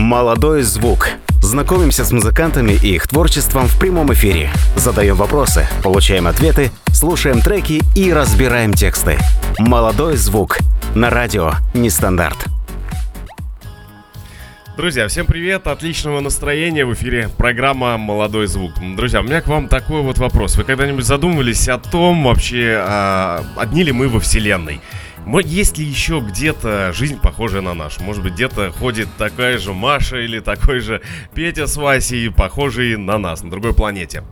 [0.00, 1.10] Молодой звук.
[1.42, 4.50] Знакомимся с музыкантами и их творчеством в прямом эфире.
[4.74, 9.18] Задаем вопросы, получаем ответы, слушаем треки и разбираем тексты.
[9.58, 10.56] Молодой звук.
[10.94, 12.46] На радио Нестандарт.
[14.78, 18.72] Друзья, всем привет, отличного настроения в эфире программа «Молодой звук».
[18.96, 20.56] Друзья, у меня к вам такой вот вопрос.
[20.56, 24.80] Вы когда-нибудь задумывались о том вообще, а, одни ли мы во Вселенной?
[25.44, 28.02] Есть ли еще где-то жизнь похожая на нашу?
[28.02, 31.02] Может быть, где-то ходит такая же Маша или такой же
[31.34, 34.24] Петя с Васей, похожий на нас, на другой планете.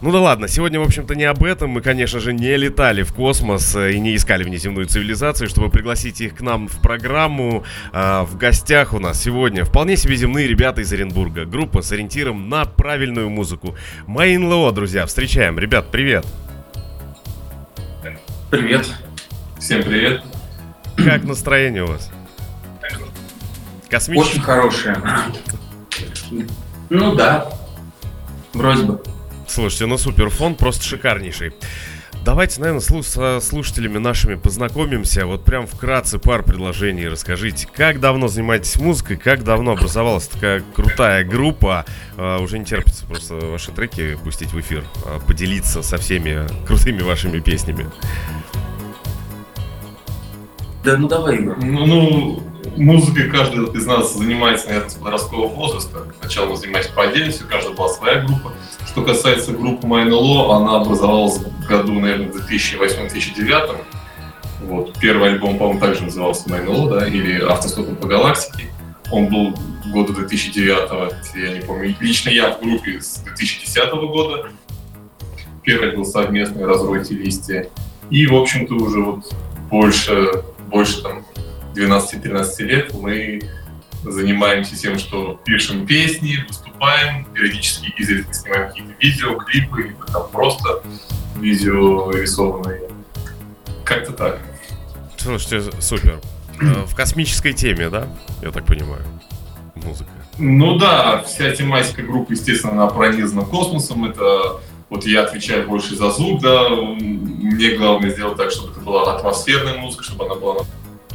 [0.00, 1.70] Ну да ладно, сегодня, в общем-то, не об этом.
[1.70, 6.20] Мы, конечно же, не летали в космос э, и не искали внеземную цивилизацию, чтобы пригласить
[6.20, 7.64] их к нам в программу.
[7.92, 11.44] А, в гостях у нас сегодня вполне себе земные ребята из Оренбурга.
[11.44, 13.74] Группа с ориентиром на правильную музыку.
[14.06, 15.58] Майн Ло, друзья, встречаем.
[15.58, 16.24] Ребят, привет.
[18.50, 18.86] Привет.
[19.66, 20.22] Всем привет.
[20.96, 22.08] Как настроение у вас?
[23.90, 24.30] Космическое?
[24.30, 25.02] Очень хорошее.
[26.88, 27.50] Ну да,
[28.52, 29.02] вроде бы.
[29.48, 31.52] Слушайте, ну супер, фон просто шикарнейший.
[32.24, 35.26] Давайте, наверное, с слушателями нашими познакомимся.
[35.26, 37.66] Вот прям вкратце пар предложений расскажите.
[37.66, 39.16] Как давно занимаетесь музыкой?
[39.16, 41.84] Как давно образовалась такая крутая группа?
[42.16, 47.02] Uh, уже не терпится просто ваши треки пустить в эфир, uh, поделиться со всеми крутыми
[47.02, 47.90] вашими песнями.
[50.86, 51.56] Да, ну давай, Игорь.
[51.60, 52.42] Ну, ну,
[52.76, 56.06] музыкой каждый из нас занимается, наверное, с подросткового возраста.
[56.20, 58.52] Сначала мы занимались по отдельности, у каждого была своя группа.
[58.86, 63.78] Что касается группы MyNLO, она образовалась в году, наверное, 2008-2009.
[64.62, 64.96] Вот.
[65.00, 68.70] Первый альбом, по-моему, также назывался MyNLO, да, или «Автостопом по галактике».
[69.10, 69.58] Он был
[69.92, 71.96] года 2009, я не помню.
[71.98, 74.50] Лично я в группе с 2010 года.
[75.64, 77.68] Первый был совместный «Разройте листья».
[78.08, 79.34] И, в общем-то, уже вот
[79.68, 81.24] больше больше там
[81.74, 83.40] 12-13 лет мы
[84.02, 90.82] занимаемся тем, что пишем песни, выступаем, периодически изредка снимаем какие-то видео, клипы, либо там просто
[91.36, 92.82] видео рисованные.
[93.84, 94.40] Как-то так.
[95.16, 96.20] Слушайте, супер.
[96.60, 98.08] Э, в космической теме, да?
[98.42, 99.02] Я так понимаю.
[99.74, 100.10] Музыка.
[100.38, 104.04] Ну да, вся тематика группы, естественно, она пронизана космосом.
[104.04, 109.16] Это вот я отвечаю больше за звук, да, мне главное сделать так, чтобы это была
[109.16, 110.56] атмосферная музыка, чтобы она была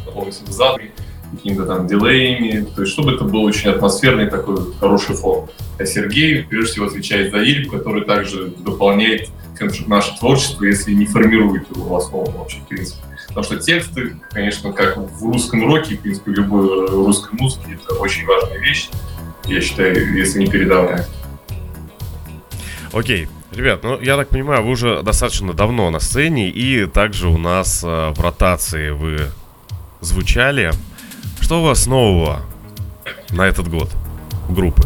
[0.05, 0.91] наполнена синтезаторами,
[1.31, 5.49] какими-то там дилеями, то есть чтобы это был очень атмосферный такой хороший фон.
[5.79, 9.29] А Сергей, прежде всего, отвечает за лирику, который также дополняет
[9.87, 12.99] наше творчество, если не формирует его в основном вообще, в принципе.
[13.27, 17.93] Потому что тексты, конечно, как в русском роке, в принципе, в любой русской музыке, это
[17.93, 18.89] очень важная вещь,
[19.45, 21.07] я считаю, если не передаваемая.
[22.91, 27.37] Окей, Ребят, ну я так понимаю, вы уже достаточно давно на сцене, и также у
[27.37, 29.27] нас э, в ротации вы
[29.99, 30.71] звучали.
[31.41, 32.41] Что у вас нового
[33.29, 33.89] на этот год
[34.49, 34.83] группы?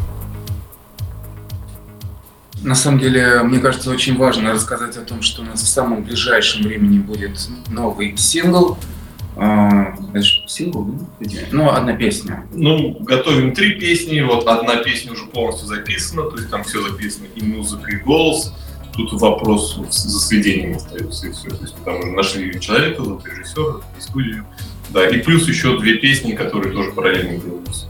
[2.63, 6.03] На самом деле, мне кажется, очень важно рассказать о том, что у нас в самом
[6.03, 8.79] ближайшем времени будет новый сингл
[9.37, 9.95] а,
[10.47, 11.27] сингл, да?
[11.51, 12.45] Ну, одна песня.
[12.53, 14.21] Ну, готовим три песни.
[14.21, 18.53] Вот одна песня уже полностью записана, то есть там все записано, и музыка, и голос.
[18.93, 21.49] Тут вопрос за сведением остается, и все.
[21.49, 24.45] То есть там уже нашли человека, вот, режиссера, и студию.
[24.91, 27.87] Да, и плюс еще две песни, которые тоже параллельно делаются.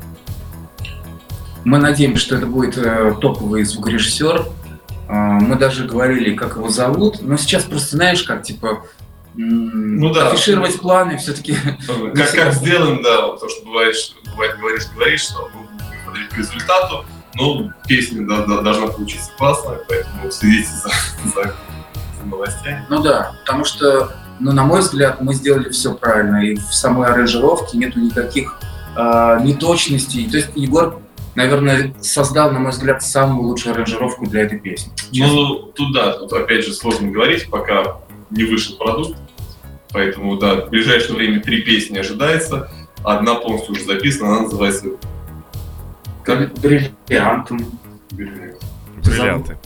[1.63, 4.47] Мы надеемся, что это будет э, топовый звукорежиссер.
[5.07, 8.83] Э, мы даже говорили, как его зовут, но сейчас просто знаешь, как типа
[9.37, 10.29] ну, да.
[10.29, 11.55] афишировать планы все-таки.
[12.15, 13.95] Как, как сделан, да, вот то, что бывает,
[14.31, 20.31] бывает говоришь, говоришь, что мы к результату, но песня да, да, должна получиться классная, поэтому
[20.31, 20.89] следите за,
[21.35, 21.55] за,
[22.19, 22.85] за новостями.
[22.89, 27.07] Ну да, потому что, ну, на мой взгляд, мы сделали все правильно, и в самой
[27.07, 28.59] аранжировке нету никаких
[28.95, 30.29] э, неточностей.
[30.29, 31.01] То есть Егор
[31.35, 34.91] наверное, создал, на мой взгляд, самую лучшую аранжировку для этой песни.
[35.11, 35.35] Честно.
[35.35, 37.97] Ну, тут да, тут опять же сложно говорить, пока
[38.29, 39.17] не вышел продукт.
[39.95, 42.69] Поэтому, да, в ближайшее время три песни ожидается.
[43.01, 44.87] Одна полностью уже записана, она называется...
[46.25, 46.53] Как?
[46.55, 47.79] Бриллиантом.
[48.11, 49.57] Бриллианты.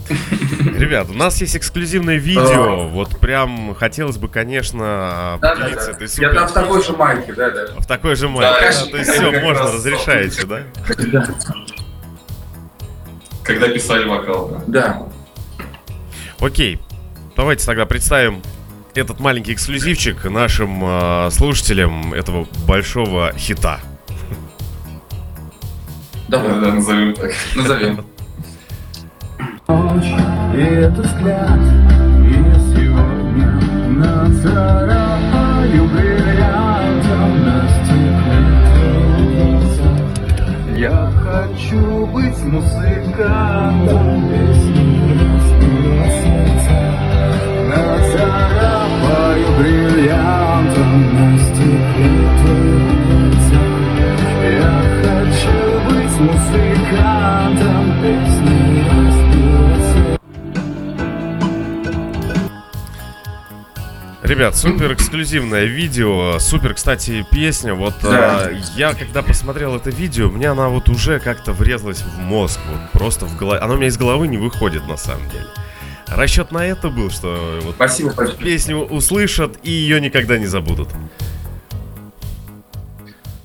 [0.77, 2.89] Ребят, у нас есть эксклюзивное видео.
[2.89, 6.27] Вот прям хотелось бы, конечно, поделиться этой супер.
[6.27, 7.65] Я там в такой же майке, да, да.
[7.79, 8.71] В такой же майке.
[8.71, 10.61] Да, то есть все, можно, разрешаете, да?
[13.43, 14.61] Когда писали вокал, да.
[14.67, 15.07] Да.
[16.39, 16.79] Окей.
[17.35, 18.43] Давайте тогда представим
[18.99, 23.79] этот маленький эксклюзивчик нашим э, слушателям этого большого хита.
[26.27, 27.31] Давай, да, назовем так.
[27.55, 28.05] Назовем.
[30.53, 31.59] И этот взгляд,
[32.25, 32.33] и
[32.73, 33.47] сегодня
[33.89, 38.39] нацарапаю бриллиантом на стекле.
[40.77, 44.29] Я хочу быть музыкантом
[49.59, 53.61] бриллиантом На стекле твоего лица
[54.43, 58.59] Я хочу быть музыкантом Песни
[58.89, 60.19] разбила сердца
[64.23, 67.73] Ребят, супер эксклюзивное видео, супер, кстати, песня.
[67.73, 68.45] Вот Да.
[68.45, 72.91] а, я когда посмотрел это видео, мне она вот уже как-то врезалась в мозг, вот
[72.91, 73.59] просто в голове.
[73.59, 75.47] Она у меня из головы не выходит на самом деле.
[76.11, 80.89] Расчет на это был, что вот Спасибо песню услышат и ее никогда не забудут.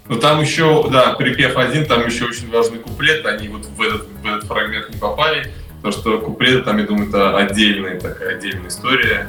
[0.09, 4.07] Ну там еще, да, припев один, там еще очень важный куплет, они вот в этот,
[4.23, 8.69] в этот фрагмент не попали, потому что куплеты там, я думаю, это отдельная такая отдельная
[8.69, 9.29] история.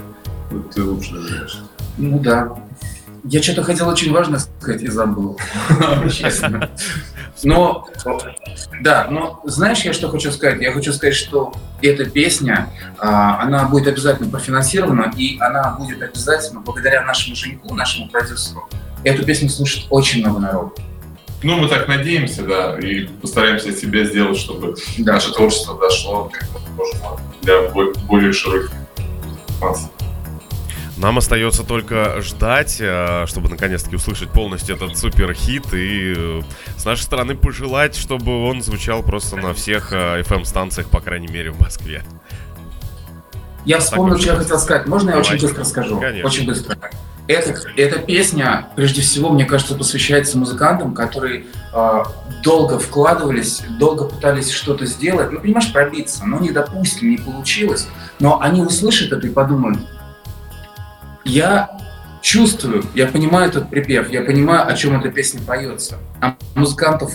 [0.52, 1.60] Вот ты лучше знаешь.
[1.98, 2.56] Ну да.
[3.28, 5.40] Я что-то хотел очень важно сказать и забыл.
[6.12, 6.70] Честно.
[7.44, 7.88] Но,
[8.82, 10.62] да, но знаешь, я что хочу сказать?
[10.62, 16.62] Я хочу сказать, что эта песня, а, она будет обязательно профинансирована, и она будет обязательно,
[16.62, 18.70] благодаря нашему Женьку, нашему продюсеру,
[19.04, 20.76] эту песню слушает очень много народу.
[21.44, 25.14] Ну, мы так надеемся, да, и постараемся от себя сделать, чтобы Да.
[25.14, 26.48] наше творчество дошло как
[26.78, 28.72] можно для бо- более широких
[29.62, 29.90] масс.
[30.98, 36.42] Нам остается только ждать, э, чтобы наконец-таки услышать полностью этот супер хит и э,
[36.78, 41.60] с нашей стороны пожелать, чтобы он звучал просто на всех FM-станциях, по крайней мере, в
[41.60, 42.04] Москве.
[43.66, 44.88] Я вспомнил, что я хотел сказать.
[44.88, 46.00] Можно я очень быстро скажу?
[46.00, 46.28] Конечно.
[46.28, 46.78] Очень быстро.
[47.28, 52.04] Эта, эта песня, прежде всего, мне кажется, посвящается музыкантам, которые э,
[52.44, 56.24] долго вкладывались, долго пытались что-то сделать, ну, понимаешь, пробиться.
[56.26, 57.88] Но не, допустим, не получилось.
[58.20, 59.80] Но они услышат это и подумают,
[61.26, 61.70] я
[62.22, 65.98] чувствую, я понимаю этот припев, я понимаю, о чем эта песня поется.
[66.22, 67.12] А музыкантов,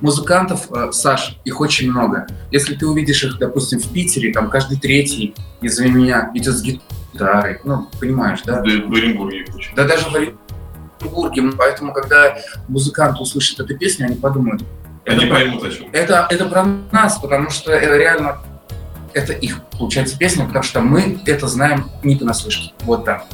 [0.00, 2.26] музыкантов, э, Саш, их очень много.
[2.50, 7.60] Если ты увидишь их, допустим, в Питере, там каждый третий, извини меня, идет с гитарой,
[7.64, 8.60] ну, понимаешь, да?
[8.60, 9.44] В в Оренбурге.
[9.74, 11.42] Да даже в Оренбурге.
[11.58, 12.36] Поэтому, когда
[12.68, 14.62] музыканты услышат эту песню, они подумают,
[15.06, 15.88] Они это, про, поймут, о чем.
[15.92, 18.38] это, это про нас, потому что это реально,
[19.12, 22.72] это их, получается, песня, потому что мы это знаем не понаслышке.
[22.82, 23.24] Вот так.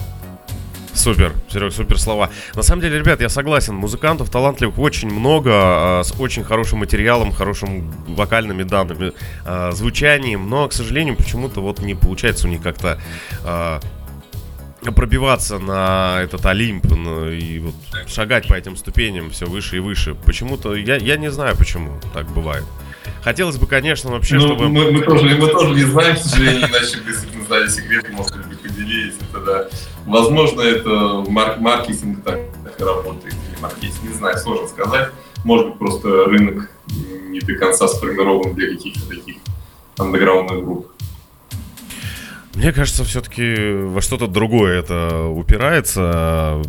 [0.94, 2.30] Супер, Серег, супер слова.
[2.54, 7.32] На самом деле, ребят, я согласен, музыкантов талантливых очень много, а, с очень хорошим материалом,
[7.32, 9.12] хорошим вокальными данными,
[9.44, 13.00] а, звучанием, но, к сожалению, почему-то вот не получается у них как-то
[13.44, 13.80] а,
[14.94, 17.74] пробиваться на этот Олимп ну, и вот
[18.08, 20.14] шагать по этим ступеням все выше и выше.
[20.14, 22.64] Почему-то, я, я не знаю, почему так бывает.
[23.22, 24.68] Хотелось бы, конечно, вообще, Ну, чтобы...
[24.68, 28.12] мы, мы тоже, мы тоже не знаем, к сожалению, иначе бы, если бы знали секреты,
[28.12, 28.49] может быть, бы
[28.80, 29.14] поделились.
[29.30, 29.68] Это, да.
[30.06, 35.10] Возможно, это марк- маркетинг так, так работает, или маркетинг, не знаю, сложно сказать.
[35.44, 36.70] Может быть, просто рынок
[37.28, 39.36] не до конца сформирован для каких-то таких
[39.98, 40.86] андеграундных групп.
[42.54, 46.62] Мне кажется, все-таки во что-то другое это упирается.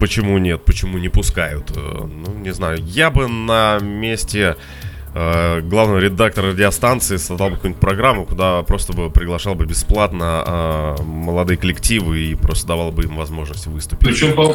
[0.00, 0.64] Почему нет?
[0.64, 1.70] Почему не пускают?
[1.76, 2.78] Э, Ну, не знаю.
[2.82, 4.56] Я бы на месте
[5.14, 11.02] э, главного редактора радиостанции создал бы какую-нибудь программу, куда просто бы приглашал бы бесплатно э,
[11.02, 14.06] молодые коллективы и просто давал бы им возможность выступить.
[14.08, 14.54] Причем, по-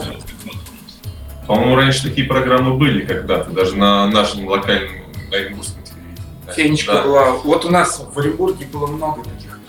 [1.47, 4.89] по-моему, раньше такие программы были когда-то, даже на нашем локальном
[5.31, 6.53] оренбургском телевидении.
[6.55, 7.03] Фенечка Да.
[7.03, 7.31] была.
[7.31, 9.59] Вот у нас в Оренбурге было много таких.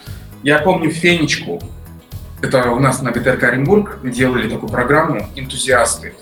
[0.43, 1.61] Я помню Фенечку.
[2.43, 6.15] Это у нас на ГТРК Оренбург делали такую программу «Энтузиасты».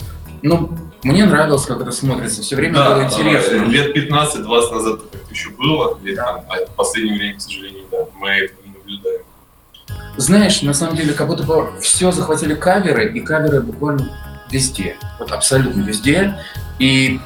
[0.42, 0.70] Ну,
[1.02, 2.42] мне нравилось, как это смотрится.
[2.42, 3.62] Все время было Да, интересно.
[3.62, 7.84] а, лет 15-20 назад это еще было, лет там, а в последнее время, к сожалению,
[7.90, 9.22] да, мы этого не наблюдаем.
[10.16, 14.10] Знаешь, на самом деле, как будто бы все захватили каверы, и каверы буквально
[14.50, 14.96] везде.
[15.20, 16.38] Вот абсолютно везде.
[16.80, 17.20] И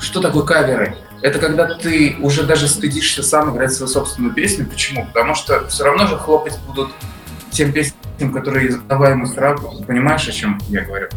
[0.00, 0.96] что такое каверы?
[1.20, 4.66] Это когда ты уже даже стыдишься сам играть свою собственную песню.
[4.66, 5.06] Почему?
[5.06, 6.90] Потому что все равно же хлопать будут
[7.50, 9.84] тем песням, которые издаваемы сразу.
[9.86, 11.08] Понимаешь, о чем я говорю?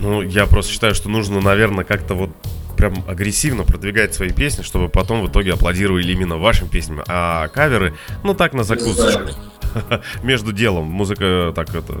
[0.00, 2.30] Ну, я просто считаю, что нужно, наверное, как-то вот
[2.76, 7.02] прям агрессивно продвигать свои песни, чтобы потом в итоге аплодировали именно вашим песням.
[7.08, 9.30] А каверы, ну так на закусочку.
[10.22, 10.86] Между делом.
[10.86, 11.94] Музыка так это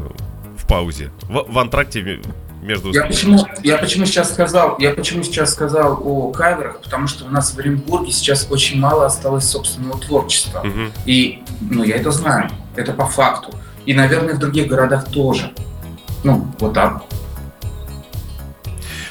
[0.58, 1.10] в паузе.
[1.22, 2.20] В, в антракте ме-
[2.62, 7.24] между Я почему, я почему сейчас сказал, я почему сейчас сказал о каверах, потому что
[7.24, 10.62] у нас в Оренбурге сейчас очень мало осталось собственного творчества.
[10.64, 10.90] Мгм.
[11.06, 13.54] И, ну, я это знаю, это по факту.
[13.86, 15.52] И, наверное, в других городах тоже.
[16.24, 17.02] Ну, вот так.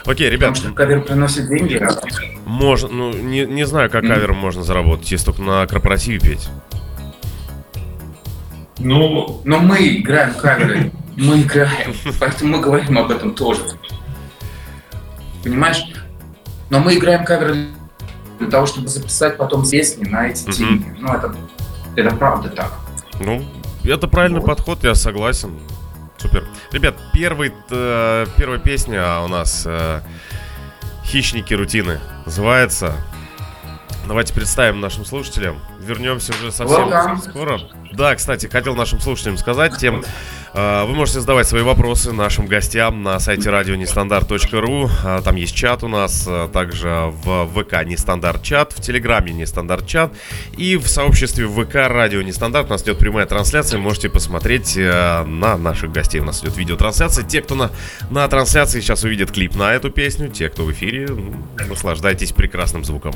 [0.05, 1.83] Окей, Потому ребят, что кавер приносит деньги.
[2.45, 6.47] можно, ну, не, не знаю, как кавером можно заработать, если только на корпоративе петь.
[8.77, 10.91] Ну, Но мы играем каверы.
[11.15, 11.93] Мы играем.
[12.19, 13.61] Поэтому мы говорим об этом тоже.
[15.43, 15.83] Понимаешь?
[16.69, 17.67] Но мы играем каверы
[18.39, 20.93] для того, чтобы записать потом песни на эти деньги.
[20.99, 21.33] Ну, это,
[21.95, 22.73] это правда так.
[23.19, 23.45] Ну,
[23.83, 24.47] это правильный Вот.
[24.47, 25.51] подход, я согласен.
[26.17, 26.45] Супер.
[26.71, 30.01] Ребят, первый, э, первая песня у нас э,
[31.03, 32.95] «Хищники рутины» называется.
[34.07, 35.59] Давайте представим нашим слушателям.
[35.79, 37.29] Вернемся уже совсем Welcome.
[37.29, 37.59] скоро.
[37.91, 40.03] Да, кстати, хотел нашим слушателям сказать тем,
[40.55, 44.89] вы можете задавать свои вопросы нашим гостям на сайте радионестандарт.ру.
[45.03, 49.85] А, Там есть чат у нас, а, также в ВК Нестандарт чат, в Телеграме Нестандарт
[49.85, 50.13] чат
[50.57, 53.79] и в сообществе ВК Радио Нестандарт у нас идет прямая трансляция.
[53.79, 56.21] Можете посмотреть э, на наших гостей.
[56.21, 57.25] У нас идет видеотрансляция.
[57.25, 57.71] Те, кто на,
[58.09, 61.33] на трансляции сейчас увидят клип на эту песню, те, кто в эфире, ну,
[61.67, 63.13] наслаждайтесь прекрасным звуком.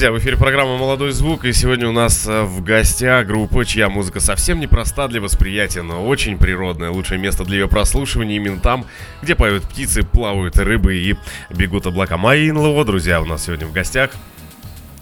[0.00, 3.90] Друзья, в эфире программа «Молодой звук», и сегодня у нас э, в гостях группа, чья
[3.90, 6.88] музыка совсем не проста для восприятия, но очень природная.
[6.88, 8.86] Лучшее место для ее прослушивания именно там,
[9.20, 11.16] где поют птицы, плавают рыбы и
[11.50, 12.16] бегут облака.
[12.16, 14.12] Майя Инлово, друзья, у нас сегодня в гостях.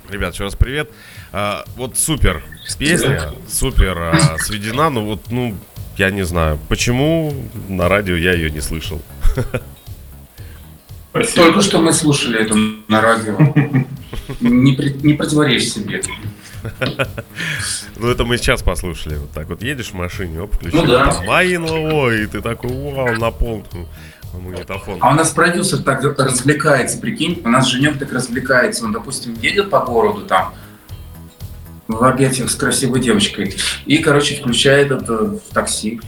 [0.08, 0.90] Ребят, еще раз привет.
[1.30, 2.42] А, вот супер
[2.76, 5.56] песня, супер а, сведена, но вот, ну,
[5.96, 7.32] я не знаю, почему
[7.68, 9.00] на радио я ее не слышал.
[11.24, 11.44] Спасибо.
[11.46, 12.54] Только что мы слушали это
[12.88, 13.36] на радио.
[14.40, 16.02] Не, при- не противоречь себе.
[17.96, 19.16] Ну, это мы сейчас послушали.
[19.16, 20.82] Вот так вот едешь в машине, оп, включил.
[20.82, 21.22] Ну да.
[21.26, 23.64] Майин Лово, и ты такой, вау, на пол
[24.34, 24.98] магнитофон.
[25.00, 28.84] А у нас продюсер так развлекается, прикинь, у нас Женек так развлекается.
[28.84, 30.52] Он, допустим, едет по городу там,
[31.86, 33.54] в объятиях с красивой девочкой,
[33.86, 36.00] и, короче, включает это в такси.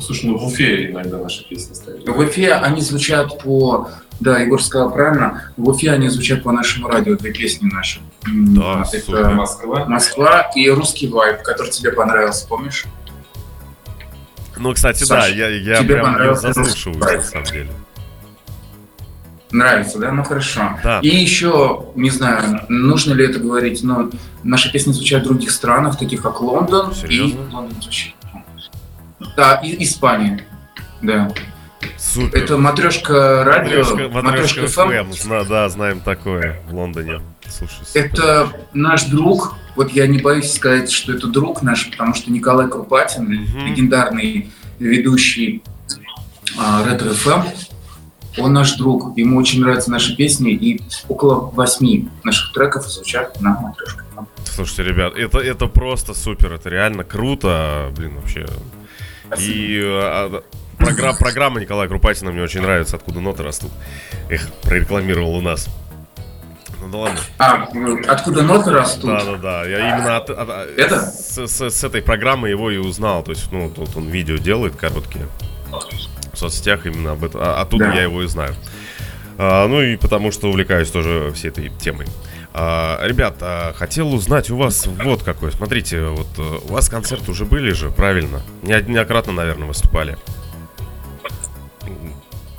[0.00, 2.06] Слушай, ну в Уфе иногда наши песни ставят.
[2.06, 3.88] В Уфе они звучат по...
[4.20, 5.52] Да, Егор сказал правильно.
[5.56, 8.00] В Уфе они звучат по нашему радио, две песни наши.
[8.26, 9.28] Да, Это супер.
[9.34, 9.84] Москва.
[9.86, 12.84] Москва и русский вайб, который тебе понравился, помнишь?
[14.56, 17.70] Ну, кстати, Саш, да, я, я тебе прям ее понравился заслушиваю, русский на самом деле.
[19.52, 20.12] Нравится, да?
[20.12, 20.78] Ну хорошо.
[20.82, 21.00] Да.
[21.00, 24.10] И еще, не знаю, нужно ли это говорить, но
[24.42, 27.42] наши песни звучат в других странах, таких как Лондон Серьезно?
[27.42, 28.14] и Лондон звучит.
[29.36, 30.44] Да, и Испания.
[31.02, 31.30] Да.
[31.98, 32.38] Супер.
[32.38, 34.66] Это матрешка радио, Матрешка, матрешка матрешка
[35.26, 35.48] ФМ.
[35.48, 37.20] Да, знаем такое в Лондоне.
[37.48, 38.04] Слушай, супер.
[38.06, 39.54] Это наш друг.
[39.76, 43.66] Вот я не боюсь сказать, что это друг наш, потому что Николай Крупатин, Мгм.
[43.66, 45.62] легендарный ведущий
[46.58, 47.42] а, Ретро ФМ,
[48.38, 49.16] он наш друг.
[49.16, 54.00] Ему очень нравятся наши песни, и около восьми наших треков звучат на матрешке.
[54.44, 58.46] Слушайте, ребят, это, это просто супер, это реально круто, блин, вообще.
[59.26, 59.52] Спасибо.
[59.52, 60.42] И
[60.78, 63.70] а, програ- программа Николая Крупатина мне очень нравится, откуда ноты растут.
[64.30, 65.68] Эх, прорекламировал у нас.
[66.80, 67.20] Ну да ладно.
[67.38, 67.68] А,
[68.08, 69.04] откуда ноты растут?
[69.10, 69.64] Да, да, да.
[69.68, 71.00] Я именно от, от- Это?
[71.00, 73.22] С, с- с этой программы его и узнал.
[73.22, 75.26] То есть, ну, тут он видео делает короткие
[76.32, 77.40] в соцсетях именно об этом.
[77.42, 77.94] А, оттуда Да.
[77.94, 78.54] я его и знаю.
[79.38, 82.06] А, ну и потому что увлекаюсь тоже всей этой темой.
[82.54, 85.52] А, ребят, а, хотел узнать у вас вот какой.
[85.52, 88.40] Смотрите, вот э, у вас концерты уже были же, правильно?
[88.62, 90.16] Не- Неоднократно, наверное, выступали.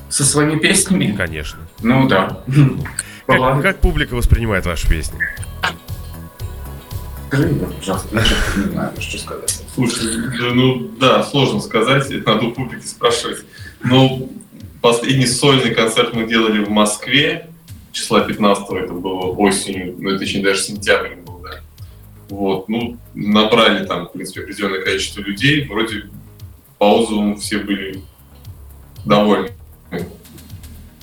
[0.10, 1.13] Со своими песнями?
[1.15, 1.60] Конечно.
[1.82, 2.41] Ну да.
[3.26, 5.20] Как, как публика воспринимает ваши песни?
[7.28, 9.63] Скажи, Егор, пожалуйста, я не знаю, что сказать.
[9.76, 13.43] Слушай, ну да, сложно сказать, это надо у публики спрашивать.
[13.84, 14.30] Но
[14.82, 17.50] последний сольный концерт мы делали в Москве,
[17.91, 21.60] числа 15 это было осенью, ну это точнее даже сентябрь был, да.
[22.30, 26.10] Вот, ну, набрали там, в принципе, определенное количество людей, вроде
[26.78, 28.02] по отзывам все были
[29.04, 29.52] довольны.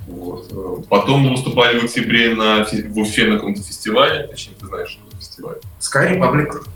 [0.06, 0.48] Вот.
[0.50, 4.90] э, Потом мы выступали в октябре на, в Уфе на каком-то фестивале, точнее, ты знаешь,
[4.90, 5.56] что это фестиваль.
[5.80, 6.66] Sky Republic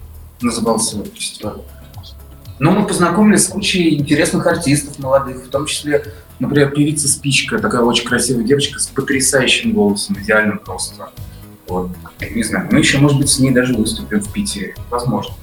[0.40, 1.62] назывался фестиваль.
[2.58, 7.82] Ну, мы познакомились с кучей интересных артистов молодых, в том числе, например, певица Спичка, такая
[7.82, 11.10] очень красивая девочка с потрясающим голосом, идеальным просто.
[11.68, 11.90] Вот.
[12.34, 14.74] Не знаю, мы еще, может быть, с ней даже выступим в Питере.
[14.90, 15.34] Возможно.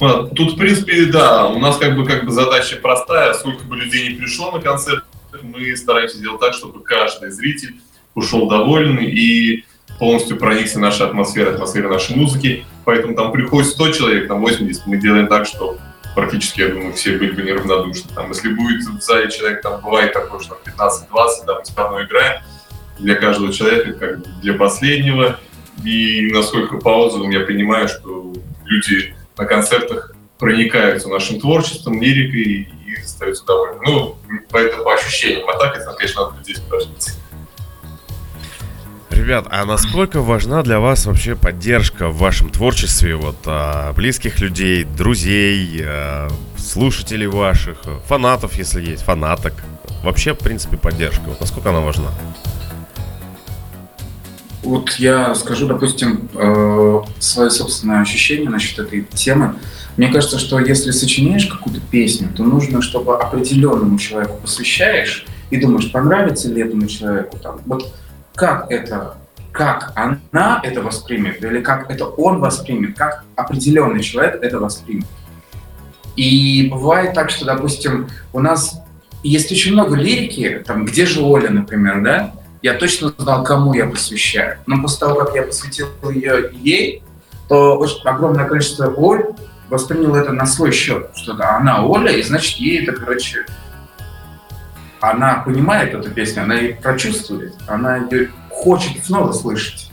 [0.00, 3.34] А, Тут, в принципе, да, у нас как бы, как бы задача простая.
[3.34, 5.04] Сколько бы людей не пришло на концерт,
[5.42, 7.76] мы стараемся сделать так, чтобы каждый зритель
[8.14, 9.64] ушел довольный и
[9.98, 12.64] полностью проникся нашей атмосферой, атмосферой нашей музыки.
[12.84, 15.78] Поэтому там приходит 100 человек, там 80, мы делаем так, что
[16.14, 18.10] практически, я думаю, все были бы неравнодушны.
[18.14, 21.08] Там, если будет в зале человек, там бывает такое, что 15-20,
[21.46, 22.42] да, мы все равно играем.
[22.98, 25.38] Для каждого человека, как для последнего.
[25.84, 33.04] И насколько по отзывам я понимаю, что люди на концертах проникаются нашим творчеством, лирикой и
[33.04, 33.80] остаются довольны.
[33.84, 34.16] Ну,
[34.50, 35.48] поэтому по ощущениям.
[35.48, 37.14] А так, это, конечно, надо людей спрашивать.
[39.10, 44.84] Ребят, а насколько важна для вас вообще поддержка в вашем творчестве вот а, близких людей,
[44.84, 49.54] друзей, а, слушателей ваших, фанатов, если есть, фанаток?
[50.02, 51.22] Вообще, в принципе, поддержка.
[51.26, 52.10] Вот насколько она важна?
[54.62, 59.54] Вот я скажу, допустим, э, свое собственное ощущение насчет этой темы.
[59.98, 65.90] Мне кажется, что если сочиняешь какую-то песню, то нужно, чтобы определенному человеку посвящаешь и думаешь,
[65.90, 67.60] понравится ли этому человеку там.
[67.66, 67.92] Вот
[68.36, 69.16] как это,
[69.50, 75.04] как она это воспримет, или как это он воспримет, как определенный человек это воспримет.
[76.14, 78.80] И бывает так, что, допустим, у нас
[79.24, 82.34] есть очень много лирики, там, где же Оля, например, да?
[82.62, 84.58] Я точно знал, кому я посвящаю.
[84.66, 87.02] Но после того, как я посвятил ее ей,
[87.48, 89.24] то очень огромное количество Оль
[89.68, 93.46] восприняло это на свой счет, что да, она Оля, и значит ей это, короче,
[95.00, 99.90] она понимает эту песню, она ее прочувствует, она ее хочет снова слышать.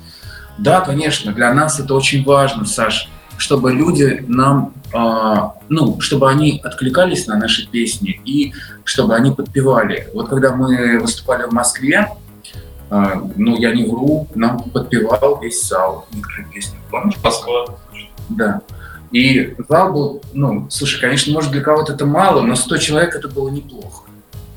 [0.57, 5.35] Да, конечно, для нас это очень важно, Саш, чтобы люди нам, э,
[5.69, 8.53] ну, чтобы они откликались на наши песни и
[8.85, 10.07] чтобы они подпевали.
[10.13, 12.09] Вот когда мы выступали в Москве,
[12.89, 16.77] э, ну, я не вру, нам подпевал весь зал некоторые песни.
[16.89, 17.17] Помнишь?
[17.21, 17.65] Москва.
[18.29, 18.61] Да.
[19.15, 23.29] И зал был, ну, слушай, конечно, может для кого-то это мало, но 100 человек это
[23.29, 24.03] было неплохо.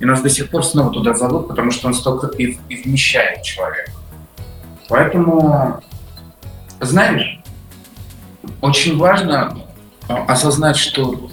[0.00, 3.44] И нас до сих пор снова туда зовут, потому что он столько и, и вмещает
[3.44, 3.92] человека.
[4.88, 5.80] Поэтому,
[6.80, 7.38] знаешь,
[8.60, 9.60] очень важно
[10.08, 11.30] а, осознать, что,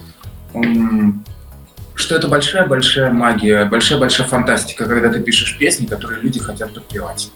[1.96, 7.32] что это большая-большая магия, большая-большая фантастика, когда ты пишешь песни, которые люди хотят подпевать.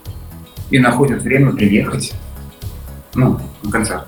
[0.71, 2.13] И находят время приехать
[3.13, 4.07] ну, на концерт.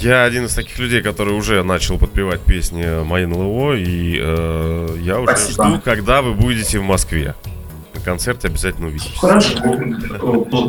[0.00, 5.18] Я один из таких людей, который уже начал подпевать песни моей НЛО, и э, я
[5.18, 5.68] уже Спасибо.
[5.68, 7.34] жду, когда вы будете в Москве.
[7.94, 9.18] На концерте обязательно увидимся.
[9.18, 9.58] Хорошо.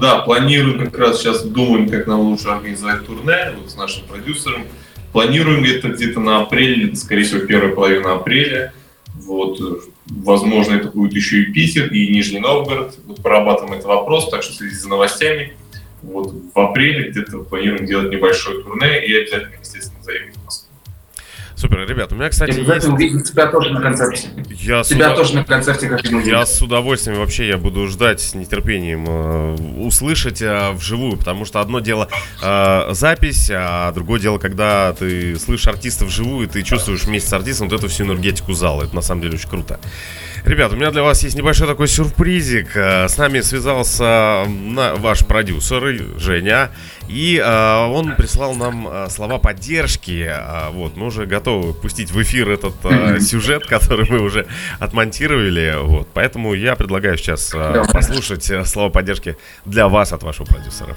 [0.01, 4.63] Да, планируем как раз сейчас думаем, как нам лучше организовать турне вот с нашим продюсером.
[5.11, 8.73] Планируем это где-то на апрель, скорее всего, первая половина апреля.
[9.13, 9.59] Вот,
[10.07, 12.95] возможно, это будет еще и Питер, и Нижний Новгород.
[13.05, 15.53] Вот прорабатываем этот вопрос, так что следите за новостями.
[16.01, 20.69] Вот в апреле где-то планируем делать небольшое турне и обязательно, естественно, заехать в Москву.
[21.55, 22.87] Супер, ребят, у меня, кстати, Я есть...
[22.87, 24.29] увидеть тебя тоже на концерте.
[24.49, 26.25] Я с Тебя удов- тоже на концерте как-нибудь.
[26.25, 31.59] Я с удовольствием вообще я буду ждать с нетерпением э, услышать э, вживую, потому что
[31.59, 32.07] одно дело
[32.41, 37.33] э, запись, а другое дело, когда ты слышишь артиста вживую, и ты чувствуешь вместе с
[37.33, 38.83] артистом вот эту всю энергетику зала.
[38.83, 39.81] Это на самом деле очень круто.
[40.45, 42.75] Ребят, у меня для вас есть небольшой такой сюрпризик.
[42.75, 44.45] Э, С нами связался
[44.97, 45.79] ваш продюсер
[46.17, 46.69] Женя,
[47.07, 50.31] и э, он прислал нам э, слова поддержки.
[50.73, 52.73] Вот, мы уже готовы пустить в эфир этот
[53.21, 54.47] сюжет, который мы уже
[54.79, 55.75] отмонтировали.
[55.81, 57.53] Вот, поэтому я предлагаю сейчас
[57.91, 60.95] послушать слова поддержки для вас от вашего продюсера.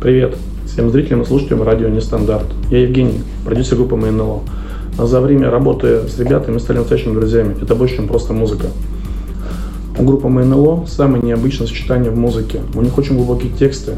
[0.00, 0.36] Привет
[0.66, 2.46] всем зрителям и слушателям радио Нестандарт.
[2.70, 4.42] Я Евгений, продюсер группы МНЛО.
[4.98, 7.56] А За время работы с ребятами стали настоящими друзьями.
[7.60, 8.66] Это больше, чем просто музыка.
[9.98, 12.60] У группы МНЛО самое необычное сочетание в музыке.
[12.74, 13.96] У них очень глубокие тексты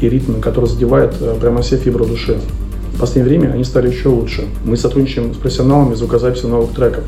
[0.00, 2.38] и ритмы, которые задевают э, прямо все фибры души.
[2.94, 4.44] В последнее время они стали еще лучше.
[4.64, 7.04] Мы сотрудничаем с профессионалами звукозаписи новых треков.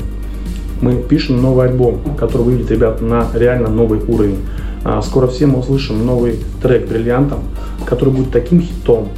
[0.81, 4.37] Мы пишем новый альбом, который выведет ребят на реально новый уровень.
[4.83, 7.39] А, Скоро все мы услышим новый трек «Бриллиантом»,
[7.85, 9.09] который будет таким хитом,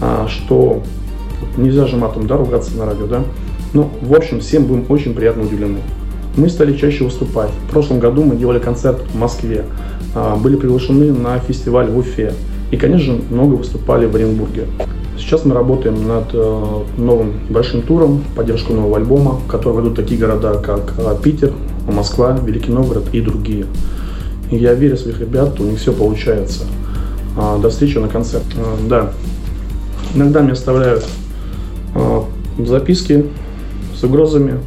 [0.00, 0.82] а, что
[1.56, 3.22] нельзя же матом да, ругаться на радио, да?
[3.72, 5.78] Ну, в общем, всем будем очень приятно удивлены.
[6.36, 7.50] Мы стали чаще выступать.
[7.68, 9.64] В прошлом году мы делали концерт в Москве,
[10.14, 12.34] а, были приглашены на фестиваль в Уфе
[12.70, 14.66] и, конечно же, много выступали в Оренбурге.
[15.18, 20.18] Сейчас мы работаем над э, новым большим туром, поддержку нового альбома, в который войдут такие
[20.18, 21.52] города, как э, Питер,
[21.86, 23.66] Москва, Великий Новгород и другие.
[24.50, 26.64] Я верю в своих ребят, у них все получается.
[27.36, 28.56] А, До встречи на концерте.
[28.56, 29.12] А, Да,
[30.14, 31.04] иногда мне оставляют
[32.58, 33.24] записки
[33.94, 34.60] с угрозами,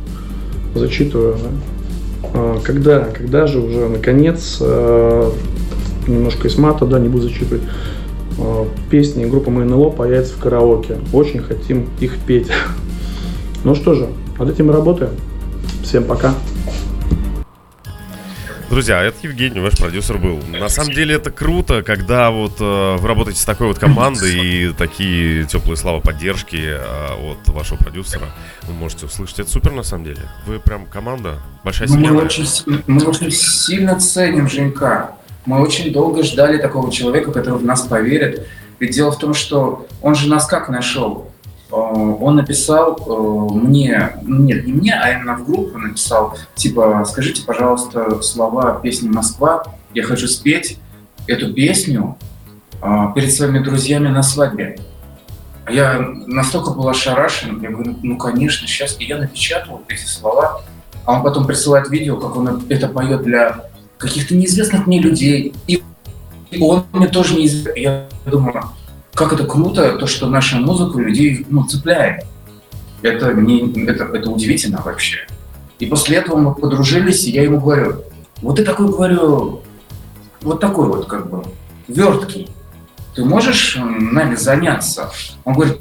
[0.74, 1.36] зачитываю.
[1.36, 2.30] да.
[2.34, 5.32] А, Когда, когда же уже наконец, а,
[6.08, 7.64] немножко из мата, да, не буду зачитывать,
[8.38, 10.98] а, песни группы МНЛО появятся в караоке.
[11.14, 12.48] Очень хотим их петь.
[13.64, 14.08] Ну что же,
[14.38, 15.10] над этим мы работаем.
[15.82, 16.36] Всем пока.
[18.70, 20.40] Друзья, это Евгений, ваш продюсер был.
[20.48, 24.34] На самом деле это круто, когда вот э, вы работаете с такой вот командой
[24.70, 26.80] и такие теплые слова поддержки э,
[27.32, 28.26] от вашего продюсера
[28.64, 29.40] вы можете услышать.
[29.42, 30.22] Это супер на самом деле.
[30.48, 32.14] Вы прям команда, большая Мы семья.
[32.14, 35.12] очень, си- мы очень сильно ценим Женька.
[35.46, 38.48] Мы очень долго ждали такого человека, который в нас поверит.
[38.80, 41.25] Ведь дело в том, что он же нас как нашел?
[41.76, 47.44] Э, Он написал э, мне, нет, не мне, а именно в группу написал, типа, скажите,
[47.44, 49.64] пожалуйста, слова песни «Москва».
[49.94, 50.78] Я хочу спеть
[51.28, 52.18] эту песню
[52.82, 54.80] э, перед своими друзьями на свадьбе.
[55.66, 58.96] А Я настолько был ошарашен, я говорю, ну, конечно, сейчас.
[59.00, 60.62] И я напечатал эти слова,
[61.06, 63.66] а он потом присылает видео, как он это поет для
[63.98, 65.54] каких-то неизвестных мне людей.
[65.68, 65.82] И
[66.62, 67.74] он мне тоже неизвестен.
[67.76, 68.64] Я думаю,
[69.16, 72.26] как это круто, то, что наша музыка людей ну, цепляет.
[73.02, 75.26] Это, не, это, это удивительно вообще.
[75.80, 78.04] И после этого мы подружились, и я ему говорю,
[78.42, 79.62] вот ты такой, говорю,
[80.42, 81.44] вот такой вот как бы,
[81.88, 82.50] верткий.
[83.16, 85.12] Ты можешь нами заняться?
[85.46, 85.80] Он говорит,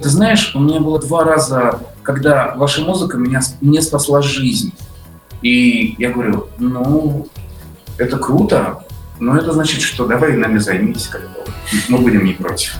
[0.00, 4.72] ты знаешь, у меня было два раза, когда ваша музыка меня, мне спасла жизнь.
[5.40, 7.28] И я говорю, ну,
[7.96, 8.84] это круто,
[9.18, 11.44] но это значит, что давай нами займитесь, как бы.
[11.88, 12.74] Мы будем не против.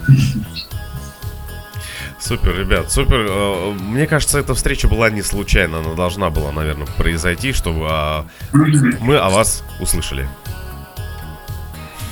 [2.19, 3.27] Супер, ребят, супер.
[3.29, 5.79] Э, Мне кажется, эта встреча была не случайна.
[5.79, 10.29] Она должна была, наверное, произойти, чтобы а, мы о вас услышали.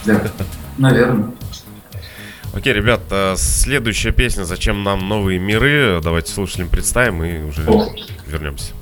[0.05, 0.21] Да,
[0.79, 1.31] наверное.
[2.53, 7.93] Окей, ребят, э, следующая песня «Зачем нам новые миры?» Давайте слушателям представим и уже О.
[8.27, 8.73] вернемся.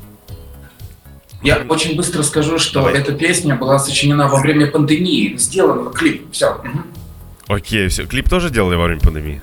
[1.43, 2.95] Я очень быстро скажу, что Давай.
[2.95, 5.37] эта песня была сочинена во время пандемии.
[5.37, 6.31] Сделан клип.
[6.33, 6.61] Все.
[7.49, 8.07] Окей, все.
[8.07, 9.43] Клип тоже делали во время пандемии?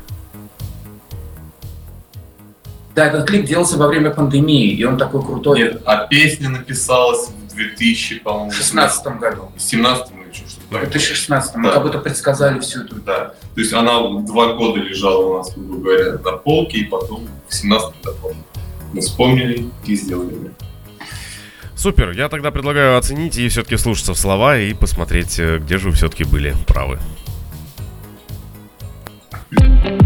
[2.95, 5.59] Да, этот клип делался во время пандемии, и он такой крутой.
[5.59, 9.51] Нет, а песня написалась в 2000, по-моему, В 2016 году.
[9.57, 10.81] 17 или что-то В такое.
[10.89, 11.73] 2016 мы Да.
[11.75, 12.95] как будто предсказали всю эту...
[12.95, 13.33] Да.
[13.55, 17.53] То есть она два года лежала у нас, грубо говоря, на полке, и потом в
[17.53, 18.35] 17 году
[18.93, 20.51] мы вспомнили и сделали.
[21.79, 25.87] Супер, я тогда предлагаю оценить и все-таки слушаться в слова и посмотреть, э, где же
[25.87, 26.99] вы все-таки были правы.
[29.49, 29.98] Сколько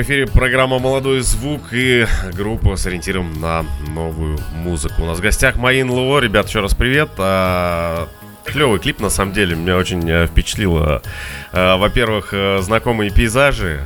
[0.00, 5.02] в эфире программа «Молодой звук» и группа с ориентиром на новую музыку.
[5.02, 6.20] У нас в гостях Маин Ло.
[6.20, 7.10] Ребят, еще раз привет.
[7.18, 8.08] А,
[8.46, 11.02] Клевый клип, на самом деле, меня очень э, впечатлило.
[11.52, 13.84] Э, во-первых, э, знакомые пейзажи,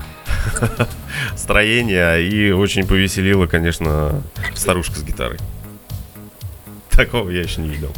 [1.37, 4.23] строение и очень повеселило, конечно,
[4.55, 5.39] старушка с гитарой.
[6.91, 7.91] Такого я еще не видел.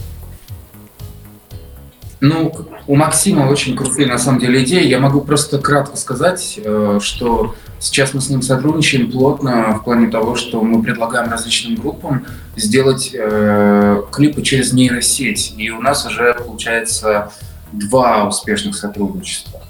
[2.20, 2.50] Ну,
[2.86, 4.86] у Максима очень крутые, на самом деле, идеи.
[4.86, 10.08] Я могу просто кратко сказать, э, что сейчас мы с ним сотрудничаем плотно в плане
[10.08, 15.54] того, что мы предлагаем различным группам сделать э, клипы через нейросеть.
[15.56, 17.32] И у нас уже, получается,
[17.72, 19.62] два успешных сотрудничества.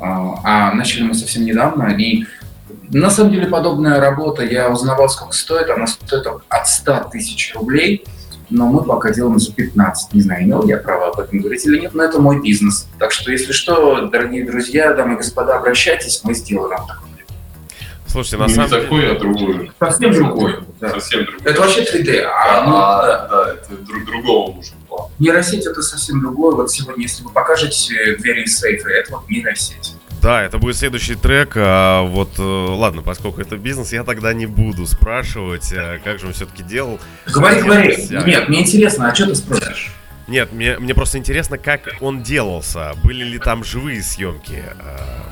[0.00, 2.24] А, а начали мы совсем недавно, и
[2.90, 8.04] на самом деле подобная работа, я узнавал, сколько стоит, она стоит от 100 тысяч рублей–
[8.50, 10.14] но мы пока делаем за 15.
[10.14, 12.86] Не знаю, имел я право об этом говорить или нет, но это мой бизнес.
[12.98, 17.13] Так что, если что, дорогие друзья, дамы и господа, обращайтесь, мы сделаем такой
[18.14, 19.12] Слушайте, на не самом такой, деле...
[19.12, 19.72] а другой.
[19.80, 20.54] Совсем другой.
[20.80, 20.90] Да.
[20.90, 21.40] Совсем другой.
[21.50, 22.20] Это вообще 3D.
[22.20, 23.28] А, А, ну, а, да.
[23.28, 25.08] да, это друг, другого нужен план.
[25.18, 26.54] Нейросеть это совсем другое.
[26.54, 29.94] Вот сегодня, если вы покажете двери из сейфа, это вот нейросеть.
[30.22, 31.54] Да, это будет следующий трек.
[31.56, 36.28] А вот, э, ладно, поскольку это бизнес, я тогда не буду спрашивать, э, как же
[36.28, 37.00] он все-таки делал.
[37.26, 38.08] Говори, говори.
[38.24, 39.92] Нет, мне интересно, а что ты спросишь?
[40.28, 42.92] Нет, мне, мне просто интересно, как он делался.
[43.02, 44.62] Были ли там живые съемки?
[44.78, 45.24] А,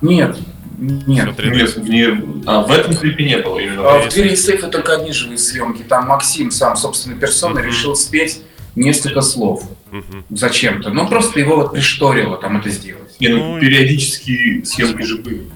[0.00, 0.38] Нет,
[0.80, 1.28] нет.
[1.38, 1.50] 3D?
[1.56, 3.88] Нет, в, не- а, в этом клипе не было именно.
[3.88, 5.82] А в двери из сейфа только одни живые съемки.
[5.82, 7.70] Там Максим сам собственной персоной Мгм.
[7.70, 8.42] решил спеть
[8.74, 9.64] несколько слов.
[9.90, 10.24] Мгм.
[10.30, 10.90] Зачем-то.
[10.90, 13.16] Ну, просто его вот пришторило там это сделать.
[13.20, 15.50] Не, ну, Ну, периодически съемки же были.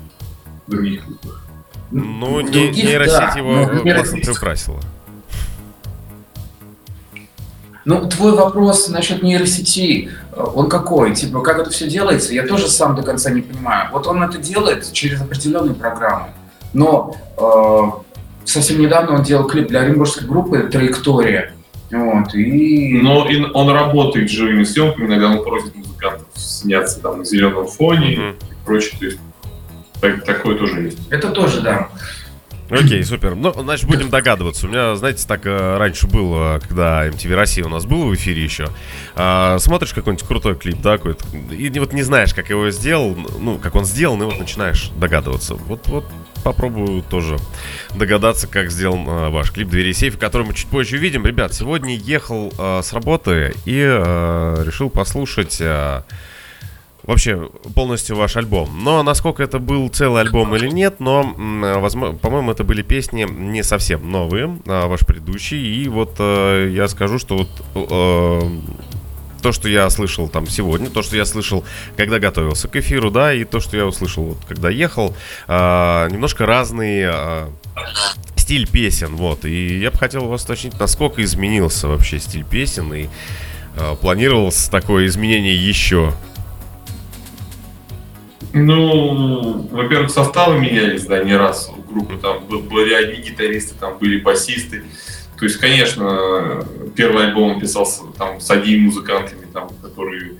[0.66, 1.44] в других клипах.
[1.90, 4.80] Ну, В не- других, нейросеть да, его но классно приукрасила.
[7.84, 11.14] Ну, твой вопрос насчет нейросети, э, он какой?
[11.14, 12.32] Типа, как это все делается?
[12.32, 13.90] Я тоже сам до конца не понимаю.
[13.92, 16.28] Вот он это делает через определенные программы.
[16.72, 21.52] Но э, совсем недавно он делал клип для оренбургской группы «Траектория».
[21.90, 23.00] Вот, и...
[23.02, 27.66] Но и он работает с живыми съемками, иногда он просит музыкантов сняться там на зеленом
[27.68, 28.30] фоне Мгм.
[28.30, 28.98] и прочее.
[28.98, 29.18] То есть
[30.00, 30.98] так- такое тоже есть.
[31.10, 31.88] Это тоже, да.
[32.70, 33.34] Окей, супер.
[33.34, 34.66] Ну, значит, будем догадываться.
[34.66, 38.42] У меня, знаете, так э, раньше было, когда MTV Россия у нас был в эфире
[38.42, 38.68] еще.
[39.14, 43.58] А, смотришь какой-нибудь крутой клип, да, какой-то, и вот не знаешь, как его сделал, ну,
[43.58, 45.54] как он сделан, и вот начинаешь догадываться.
[45.54, 46.06] Вот, вот
[46.42, 47.38] попробую тоже
[47.94, 51.26] догадаться, как сделан э, ваш клип «Двери и сейф», который мы чуть позже увидим.
[51.26, 55.58] Ребят, сегодня ехал э, с работы и э, решил послушать...
[55.60, 56.02] э,
[57.06, 58.82] вообще полностью ваш альбом.
[58.82, 61.34] Но насколько это был целый альбом или нет, но,
[61.80, 65.82] возможно, по-моему, это были песни не совсем новые, а, ваш предыдущий.
[65.82, 68.50] И вот э, я скажу, что вот э,
[69.44, 71.64] то, что я слышал там сегодня, то, что я слышал,
[71.98, 75.14] когда готовился к эфиру, да, и то, что я услышал, вот, когда ехал,
[75.46, 77.50] а, немножко разный а,
[78.36, 79.44] стиль песен, вот.
[79.44, 83.08] И я бы хотел вас уточнить, насколько изменился вообще стиль песен и
[83.76, 86.14] а, планировалось такое изменение еще.
[88.54, 92.16] Ну, во-первых, составы менялись, да, не раз у группы.
[92.16, 94.84] Там был- были одни гитаристы, там были басисты.
[95.36, 96.64] То есть, конечно,
[96.94, 100.34] первый альбом писался там с одними музыкантами, там, которые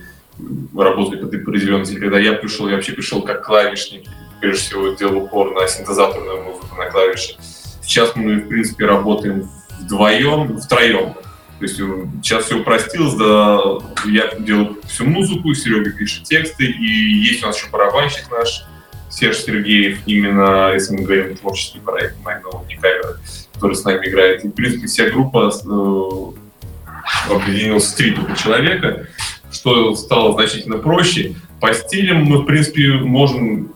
[0.75, 1.99] работали под определенной стиль.
[1.99, 4.03] Когда я пришел, я вообще пришел как клавишник.
[4.39, 7.35] Прежде всего, делал упор на синтезаторную музыку, на клавиши.
[7.83, 9.49] Сейчас мы, в принципе, работаем
[9.81, 11.15] вдвоем, втроем.
[11.59, 13.61] То есть э, сейчас все упростилось, да,
[14.05, 18.65] я делаю всю музыку, Серега пишет тексты, и есть у нас еще барабанщик наш,
[19.09, 23.19] Серж Сергеев, именно, если мы говорим творческий проект Майнова не камеры,
[23.53, 24.43] который с нами играет.
[24.43, 29.07] И, в принципе, вся группа э, объединилась в три только человека,
[29.51, 31.35] что стало значительно проще.
[31.61, 33.73] По стилям мы, в принципе, можем,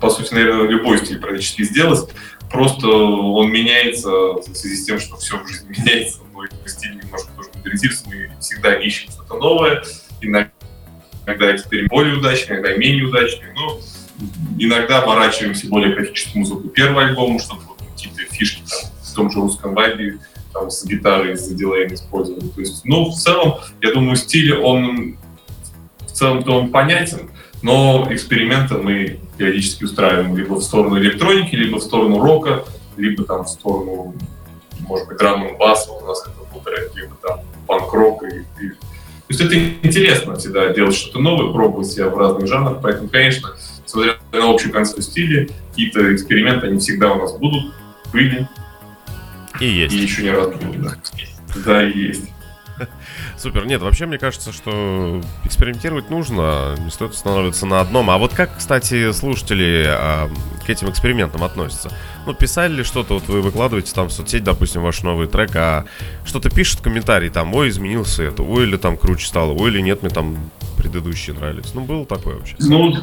[0.00, 2.10] по сути, наверное, любой стиль практически сделать.
[2.50, 6.20] Просто он меняется в связи с тем, что все в жизни меняется.
[6.32, 8.08] Мой стиль немножко тоже модернизируется.
[8.08, 9.82] Мы всегда ищем что-то новое.
[10.20, 13.52] Иногда теперь более удачный, иногда менее удачный.
[13.54, 13.80] Но
[14.58, 19.40] иногда оборачиваемся более классическую музыку первого альбома, чтобы вот какие-то фишки там, в том же
[19.40, 20.18] русском вайбе
[20.52, 22.48] там, с гитарой, с дилеем использовали.
[22.48, 25.16] То есть, ну, в целом, я думаю, стиль, он
[26.00, 27.30] в целом-то он понятен,
[27.62, 32.64] но эксперименты мы периодически устраиваем либо в сторону электроники, либо в сторону рока,
[32.96, 34.14] либо там в сторону,
[34.80, 38.24] может быть, драм н бас у нас это был трек, либо там панк-рок.
[38.24, 38.26] И,
[38.64, 38.74] и- То
[39.28, 39.54] есть это
[39.86, 43.50] интересно всегда делать что-то новое, пробовать себя в разных жанрах, поэтому, конечно,
[43.86, 47.72] смотря на общую концепцию стиля, какие-то эксперименты, они всегда у нас будут,
[48.12, 48.48] были,
[49.60, 49.94] И есть.
[49.94, 50.94] и еще не раз будут, да.
[51.64, 52.24] Да, и есть.
[53.36, 53.66] Супер.
[53.66, 58.10] Нет, вообще мне кажется, что экспериментировать нужно, не стоит останавливаться на одном.
[58.10, 60.30] А вот как, кстати, слушатели а,
[60.64, 61.90] к этим экспериментам относятся?
[62.26, 65.84] Ну, писали ли что-то, вот вы выкладываете там в соцсеть, допустим, ваш новый трек, а
[66.26, 70.02] что-то пишут комментарии, там, ой, изменился это, ой, или там круче стало, ой, или нет,
[70.02, 71.74] мне там предыдущие нравились.
[71.74, 72.54] Ну, было такое вообще?
[72.60, 72.94] Ну,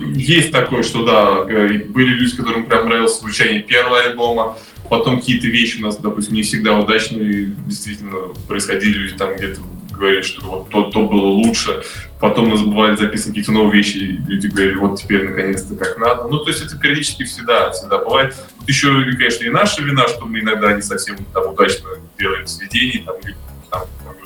[0.00, 4.56] есть такое, что да, были люди, которым прям нравилось звучание первого альбома,
[4.88, 9.60] потом какие-то вещи у нас, допустим, не всегда удачные, действительно происходили, люди там где-то
[9.90, 11.82] говорили, что вот то, то было лучше,
[12.20, 16.28] потом мы забывали записывать какие-то новые вещи, и люди говорили, вот теперь наконец-то как надо.
[16.28, 18.34] Ну, то есть это периодически всегда, всегда бывает.
[18.58, 23.04] Тут еще, конечно, и наша вина, что мы иногда не совсем там удачно делаем сведения,
[23.04, 23.36] там, или
[23.70, 23.82] там,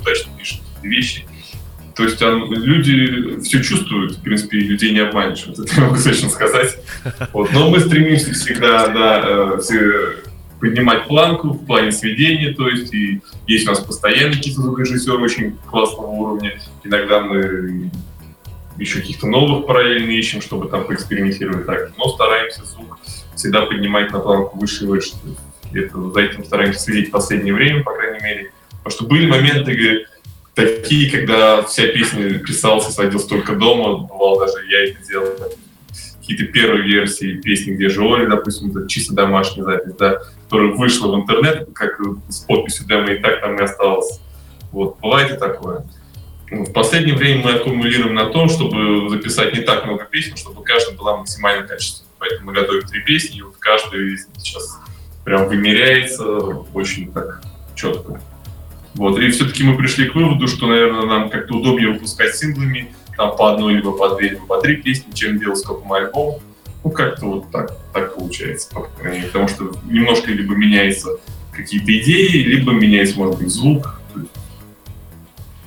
[0.09, 1.26] неудачно пишем вещи.
[1.94, 6.00] То есть он, люди все чувствуют, в принципе, людей не обманешь, вот это я могу
[6.00, 6.78] точно сказать.
[7.32, 7.52] Вот.
[7.52, 10.27] Но мы стремимся всегда да, э, все
[10.61, 15.56] поднимать планку в плане сведения, то есть и есть у нас постоянно какие-то звукорежиссеры очень
[15.66, 16.61] классного уровня.
[16.84, 17.90] Иногда мы
[18.76, 21.92] еще каких-то новых параллельно ищем, чтобы там поэкспериментировать так.
[21.96, 22.98] Но стараемся звук
[23.34, 25.12] всегда поднимать на планку выше и выше.
[25.72, 28.52] Это, за этим стараемся следить в последнее время, по крайней мере.
[28.82, 30.06] Потому что были моменты,
[30.54, 33.98] такие, когда вся песня писалась и сводилась только дома.
[33.98, 35.26] Бывало даже я это делал.
[36.28, 41.10] Какие-то первые версии песни, где же Оля, допустим, это чисто домашняя запись, да, которая вышла
[41.10, 41.98] в интернет, как
[42.28, 44.20] с подписью демо, и так там и осталось.
[44.70, 45.86] Вот, бывает и такое.
[46.50, 50.62] Ну, в последнее время мы аккумулируем на том, чтобы записать не так много песен, чтобы
[50.62, 52.10] каждая была максимально качественной.
[52.18, 54.82] Поэтому мы готовим три песни, и вот каждая сейчас
[55.24, 56.26] прям вымеряется
[56.74, 57.40] очень так
[57.74, 58.20] четко.
[58.96, 59.18] Вот.
[59.18, 63.52] И все-таки мы пришли к выводу, что, наверное, нам как-то удобнее выпускать синглами, там по
[63.52, 66.40] одной, либо по две, либо по три песни, чем делать сколько альбом.
[66.84, 69.30] Ну, как-то вот так, так получается, по крайней мере.
[69.30, 71.08] Потому что немножко либо меняются
[71.52, 74.00] какие-то идеи, либо меняется, может быть, звук.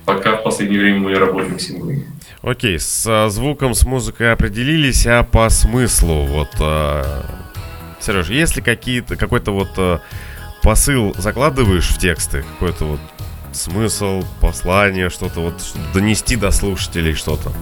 [0.06, 2.08] Пока в последнее время мы работаем синглами.
[2.40, 7.22] Окей, с звуком, с музыкой определились, а по смыслу, вот, э,
[8.00, 9.98] Сереж, есть ли какие-то, какой-то вот э,
[10.62, 13.00] посыл закладываешь в тексты, какой-то вот
[13.56, 15.54] смысл, послание, что-то вот
[15.94, 17.52] донести до слушателей что-то?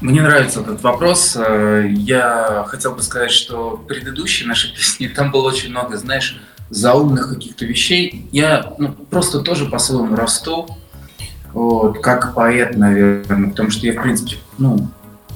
[0.00, 1.36] Мне нравится этот вопрос.
[1.36, 6.40] Э, я хотел бы сказать, что предыдущие наши песни, там было очень много, знаешь,
[6.70, 8.28] заумных каких-то вещей.
[8.32, 10.68] Я ну, просто тоже по-своему расту,
[11.52, 14.88] вот, как поэт, наверное, потому что я, в принципе, ну,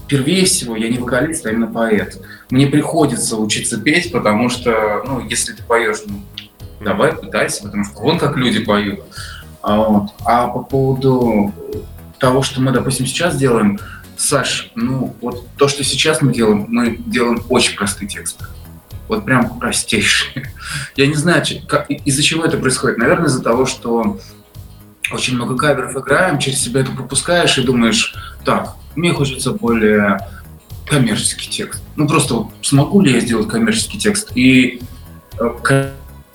[0.05, 2.21] впервые всего я не вокалист, а именно поэт.
[2.51, 6.21] Мне приходится учиться петь, потому что, ну, если ты поешь, ну,
[6.81, 9.01] давай пытайся, потому что вон как люди поют.
[9.63, 10.11] А, вот.
[10.25, 11.53] а по поводу
[12.19, 13.79] того, что мы, допустим, сейчас делаем,
[14.17, 18.45] Саш, ну вот то, что сейчас мы делаем, мы делаем очень простые тексты.
[19.09, 20.53] Вот прям простейшие.
[20.97, 21.45] Я не знаю,
[22.05, 22.99] из-за чего это происходит.
[22.99, 24.19] Наверное, из-за того, что
[25.11, 28.15] очень много каверов играем, через себя это пропускаешь и думаешь,
[28.45, 30.21] так, мне хочется более
[30.87, 31.83] коммерческий текст.
[31.97, 34.33] Ну просто вот, смогу ли я сделать коммерческий текст?
[34.35, 34.83] И
[35.39, 35.51] э,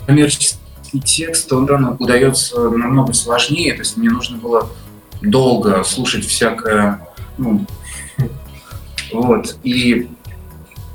[0.05, 0.57] коммерческий
[1.03, 4.69] текст, он рано удается намного сложнее, то есть мне нужно было
[5.21, 7.65] долго слушать всякое, ну,
[9.11, 10.09] вот, и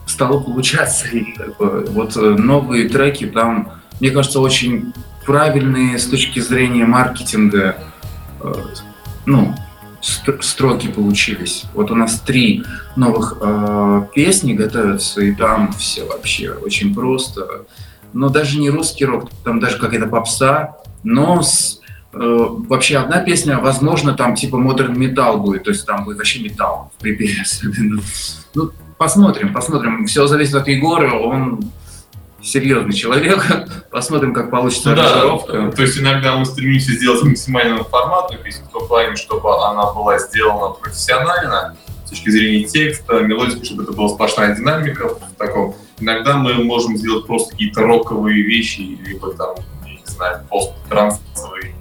[0.07, 1.25] стало получаться, и,
[1.59, 4.93] вот э, новые треки там, мне кажется, очень
[5.25, 7.77] правильные с точки зрения маркетинга,
[8.41, 8.53] э,
[9.27, 9.55] ну,
[10.01, 11.65] строки получились.
[11.75, 12.65] Вот у нас три
[12.97, 17.67] новых э, песни готовятся, и там все вообще очень просто
[18.13, 21.81] но даже не русский рок, там даже какая-то попса, но с,
[22.13, 26.43] э, вообще одна песня, возможно, там типа модерн металл будет, то есть там будет вообще
[26.43, 28.01] металл в припеве особенно.
[28.55, 30.07] Ну, посмотрим, посмотрим.
[30.07, 31.61] Все зависит от Егора, он
[32.43, 33.45] серьезный человек.
[33.91, 38.71] Посмотрим, как получится ну, Да, то есть иногда мы стремимся сделать максимально форматную песню, в
[38.71, 44.09] том плане, чтобы она была сделана профессионально, с точки зрения текста, мелодики, чтобы это была
[44.09, 49.93] сплошная динамика в таком Иногда мы можем сделать просто какие-то роковые вещи, либо там, я
[49.93, 51.75] не знаю, пост-трансовые,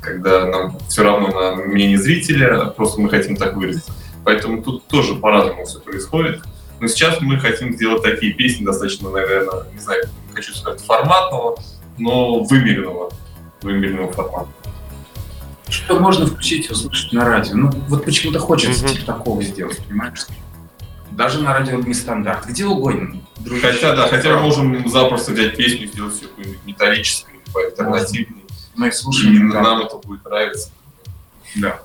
[0.00, 3.84] когда нам все равно на мнение зрителя, просто мы хотим так выразить.
[4.24, 6.42] Поэтому тут тоже по-разному все происходит.
[6.80, 10.04] Но сейчас мы хотим сделать такие песни достаточно, наверное, не знаю,
[10.34, 11.58] хочу сказать, форматного,
[11.96, 13.10] но вымеренного,
[13.62, 14.48] вымеренного формата.
[15.68, 17.56] Что можно включить и услышать на радио?
[17.56, 18.92] Ну, вот почему-то хочется mm-hmm.
[18.92, 20.26] типа такого сделать, понимаешь?
[21.14, 23.16] Даже на радио нестандарт, где угодно.
[23.36, 23.66] Дружище.
[23.68, 28.42] Хотя, да, хотя мы можем запросто взять песню, сделать все какую-нибудь металлическую, альтернативную.
[28.74, 29.50] Мы слушаем.
[29.50, 30.70] И нам это будет нравиться.
[31.54, 31.82] Да.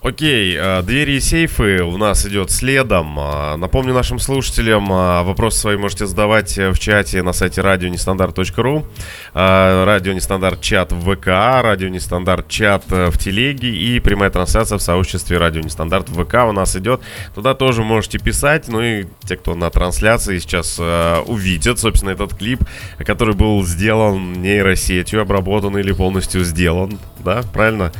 [0.00, 3.18] Окей, э, двери и сейфы у нас идет следом.
[3.18, 8.86] А, напомню нашим слушателям, а, вопросы свои можете задавать э, в чате на сайте радионестандарт.ру,
[9.34, 14.78] а, радио Нестандарт чат в ВК, радио Нестандарт чат э, в Телеге и прямая трансляция
[14.78, 17.00] в сообществе радио Нестандарт в ВК у нас идет.
[17.34, 22.60] Туда тоже можете писать, ну и те, кто на трансляции сейчас увидят, собственно, этот клип,
[22.98, 27.92] который был сделан нейросетью, обработан или полностью сделан, да, правильно?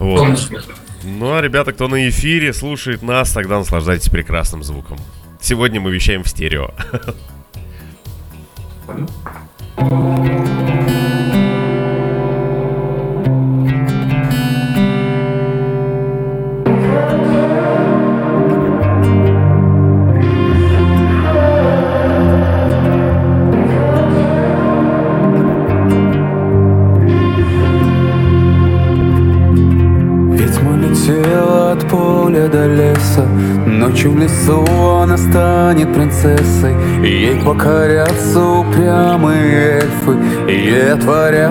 [0.00, 0.18] Вот.
[0.18, 0.62] Полностью.
[1.04, 4.98] Ну а ребята, кто на эфире слушает нас, тогда наслаждайтесь прекрасным звуком.
[5.40, 6.70] Сегодня мы вещаем в стерео.
[9.76, 10.47] Ночью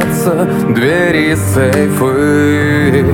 [0.08, 3.06] отворятся двери и сейфы.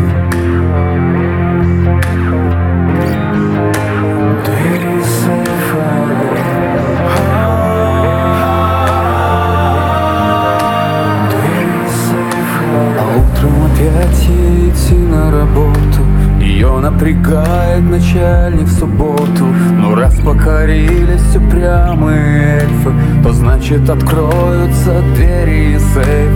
[17.03, 19.45] Напрягает начальник в субботу.
[19.77, 26.32] Но раз покорились упрямые эльфы То значит откроются двери и сейфы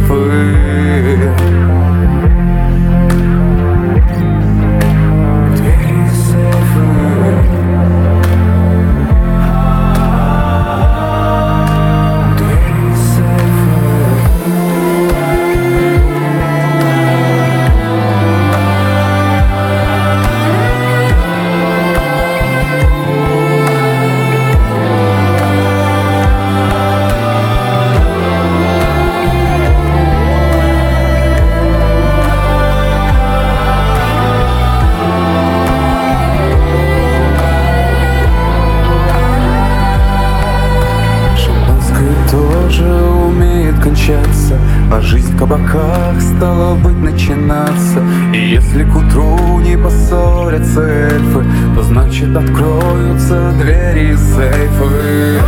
[50.81, 51.43] эльфы
[51.75, 55.41] То значит откроются двери сейфы.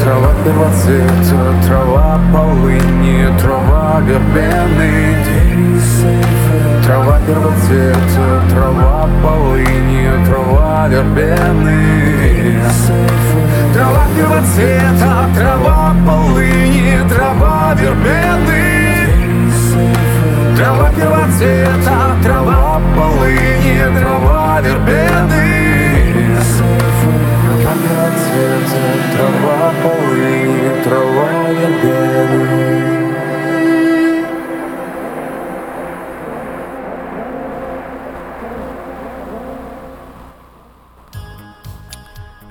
[0.00, 1.19] Трава первоцвета,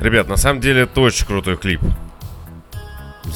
[0.10, 1.82] Ребят, на самом деле это очень крутой клип.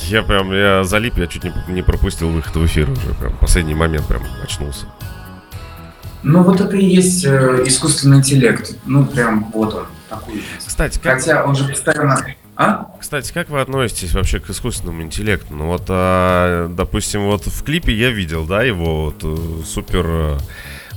[0.07, 3.76] Я прям, я залип, я чуть не, не пропустил выход в эфир уже, прям последний
[3.76, 4.88] момент прям очнулся.
[6.24, 8.76] Ну вот это и есть э, искусственный интеллект.
[8.88, 10.41] Ну прям вот он такой.
[10.65, 11.19] Кстати, как...
[11.19, 12.26] Хотя он же постоянно...
[12.55, 12.88] А?
[12.99, 15.53] Кстати, как вы относитесь вообще к искусственному интеллекту?
[15.53, 20.38] Ну вот, а, допустим, вот в клипе я видел, да, его вот, э, супер э,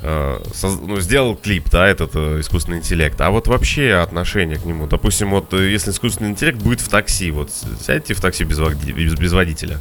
[0.06, 5.30] ну, сделал клип, да, этот э, искусственный интеллект, а вот вообще отношение к нему, допустим,
[5.30, 7.50] вот э, если искусственный интеллект будет в такси, вот
[7.84, 9.78] сядьте в такси без, без, без водителя.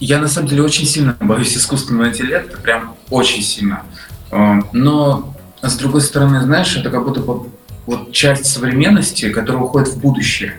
[0.00, 3.82] Я на самом деле очень сильно боюсь искусственного интеллекта, прям очень сильно.
[4.30, 7.50] Но с другой стороны, знаешь, это как будто бы
[7.86, 10.54] вот часть современности, которая уходит в будущее.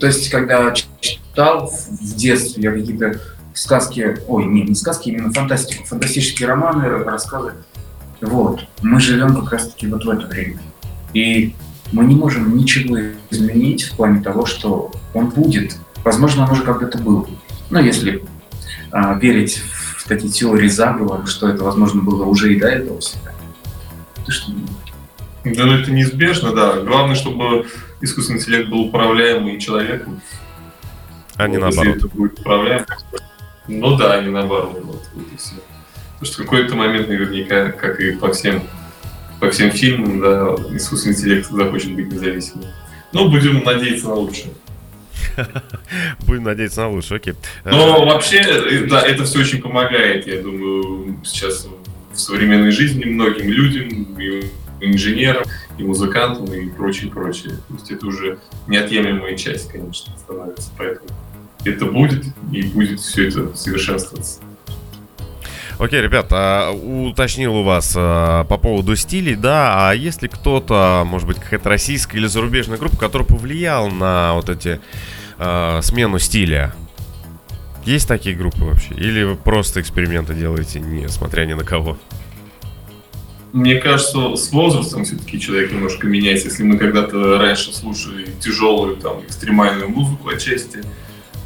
[0.00, 3.20] то есть, когда читал в детстве я какие-то
[3.58, 7.54] сказки, ой, не, не сказки, именно фантастику, фантастические романы, рассказы.
[8.20, 10.60] Вот, мы живем как раз-таки вот в это время.
[11.12, 11.54] И
[11.92, 12.98] мы не можем ничего
[13.30, 15.76] изменить в плане того, что он будет.
[16.04, 17.28] Возможно, он уже когда-то был.
[17.70, 18.24] Но если
[18.90, 19.62] а, верить
[19.96, 23.32] в такие теории заговора, что это, возможно, было уже и до этого всегда.
[24.24, 24.52] Ты что
[25.44, 26.80] Да, ну это неизбежно, да.
[26.80, 27.66] Главное, чтобы
[28.00, 30.20] искусственный интеллект был управляемый человеком.
[31.36, 31.94] А не наоборот.
[31.94, 32.86] Если это будет управляемый,
[33.68, 34.80] ну да, не наоборот.
[34.82, 35.02] Вот.
[35.12, 35.38] Потому
[36.22, 38.62] что в какой-то момент наверняка, как и по всем
[39.40, 42.66] по всем фильмам, да, искусственный интеллект захочет быть независимым.
[43.12, 44.52] Ну, будем надеяться на лучшее.
[46.26, 47.34] Будем надеяться на лучшее, окей.
[47.64, 51.68] Но вообще, э, да, это все очень помогает, я думаю, сейчас
[52.12, 54.50] в современной жизни многим людям, и
[54.80, 55.44] инженерам,
[55.76, 57.54] и музыкантам, и прочее, прочее.
[57.68, 60.70] То есть это уже неотъемлемая часть, конечно, становится.
[60.76, 61.08] Поэтому
[61.64, 64.40] это будет, и будет все это совершенствоваться.
[65.78, 71.04] Окей, ребят, а, уточнил у вас а, по поводу стилей, да, а есть ли кто-то,
[71.06, 74.80] может быть, какая-то российская или зарубежная группа, которая повлиял на вот эти
[75.38, 76.74] а, смену стиля?
[77.84, 78.92] Есть такие группы вообще?
[78.94, 81.96] Или вы просто эксперименты делаете, не смотря ни на кого?
[83.52, 86.48] Мне кажется, с возрастом все-таки человек немножко меняется.
[86.48, 90.82] Если мы когда-то раньше слушали тяжелую, там, экстремальную музыку отчасти,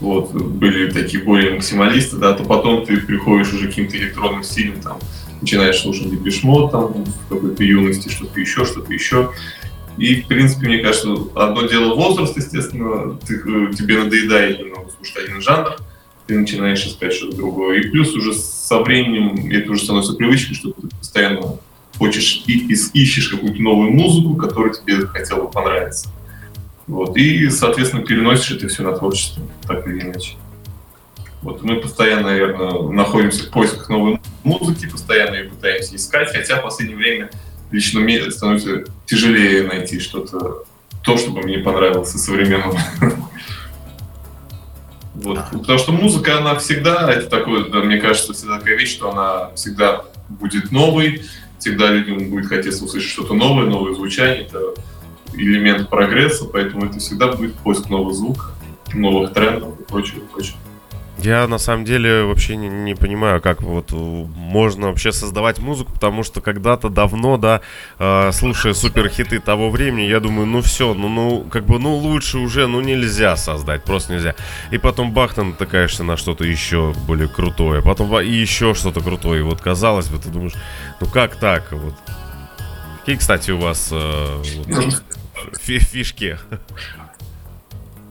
[0.03, 4.98] вот, были такие более максималисты, да, то потом ты приходишь уже каким-то электронным стилем, там,
[5.40, 9.30] начинаешь слушать депешмот, там, в какой-то юности, что-то еще, что-то еще.
[9.98, 15.24] И, в принципе, мне кажется, одно дело возраст, естественно, ты, э, тебе надоедает немного слушать
[15.24, 15.76] один жанр,
[16.26, 17.80] ты начинаешь искать что-то другое.
[17.80, 21.59] И плюс уже со временем это уже становится привычкой, что ты постоянно
[21.98, 26.09] хочешь и ищешь какую-то новую музыку, которая тебе хотела бы понравиться.
[26.87, 27.16] Вот.
[27.16, 30.37] И, соответственно, переносишь это все на творчество, так или иначе.
[31.43, 36.62] Вот мы постоянно, наверное, находимся в поисках новой музыки, постоянно ее пытаемся искать, хотя в
[36.62, 37.30] последнее время
[37.72, 40.64] лично мне становится тяжелее найти что-то,
[41.03, 42.78] то, что бы мне понравилось современного.
[45.14, 45.39] Вот.
[45.53, 49.55] Потому что музыка, она всегда, это такое, да, мне кажется, всегда такая вещь, что она
[49.55, 51.22] всегда будет новой,
[51.59, 54.47] всегда людям будет хотеться услышать что-то новое, новое звучание.
[54.47, 54.74] Это
[55.35, 58.47] элемент прогресса, поэтому это всегда будет поиск нового звука,
[58.95, 60.59] новых трендов и прочего, прочего.
[61.18, 65.93] Я на самом деле вообще не, не понимаю, как вот э, можно вообще создавать музыку,
[65.93, 67.61] потому что когда-то давно, да,
[67.99, 72.39] э, слушая суперхиты того времени, я думаю, ну все, ну, ну, как бы, ну лучше
[72.39, 74.35] уже, ну нельзя создать, просто нельзя.
[74.72, 79.41] И потом бах, ты натыкаешься на что-то еще более крутое, потом и еще что-то крутое.
[79.41, 80.55] И вот казалось бы, ты думаешь,
[81.01, 81.95] ну как так вот?
[83.01, 85.03] Какие, кстати, у вас э, вот,
[85.59, 86.38] фишки?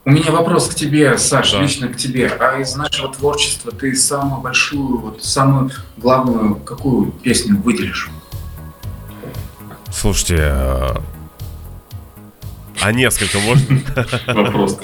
[0.03, 1.61] У меня вопрос к тебе, Саш, да.
[1.61, 2.27] лично к тебе.
[2.27, 8.09] А из нашего творчества ты самую большую, вот самую главную, какую песню выделишь?
[9.91, 11.03] Слушайте, а,
[12.81, 13.81] а несколько можно?
[14.27, 14.79] Вопрос.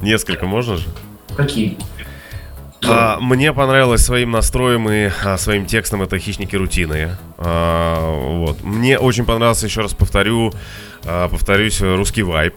[0.00, 0.88] Несколько можно же?
[1.36, 1.78] Какие?
[2.84, 7.16] А, мне понравилось своим настроем и а, своим текстом это хищники рутины.
[7.38, 8.62] А, вот.
[8.62, 10.52] Мне очень понравился, еще раз повторю,
[11.06, 12.54] а, повторюсь, русский вайп.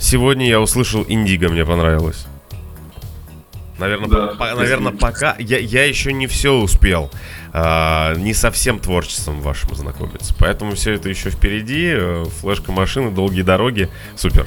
[0.00, 2.26] Сегодня я услышал Индиго, мне понравилось.
[3.78, 7.10] Наверное, да, по, наверное пока я, я еще не все успел,
[7.52, 10.34] а, не совсем творчеством вашим знакомиться.
[10.38, 11.92] Поэтому все это еще впереди.
[11.94, 13.88] Э, флешка машины, долгие дороги.
[14.16, 14.46] Супер.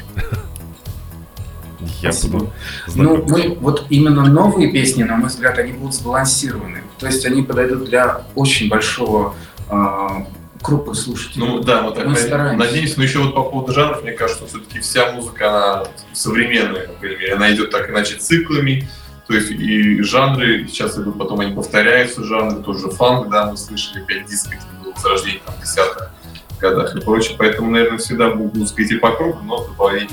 [2.02, 2.54] Я буду
[2.96, 6.82] Ну, мы, вот именно новые песни, на мой взгляд, они будут сбалансированы.
[7.00, 9.36] То есть они подойдут для очень большого
[9.70, 10.26] а,
[10.66, 11.46] группы слушателей.
[11.46, 12.66] Ну да, вот так мы стараемся.
[12.66, 16.88] надеюсь, но еще вот по поводу жанров, мне кажется, что все-таки вся музыка, она современная,
[16.88, 18.88] по крайней мере, она идет так иначе циклами,
[19.28, 24.02] то есть и жанры, сейчас идут, потом они повторяются, жанры, тоже фанк, да, мы слышали
[24.02, 26.12] опять диск, это было возрождение там, в десятых
[26.60, 30.10] годах и прочее, поэтому, наверное, всегда будет музыка идти по кругу, но добавить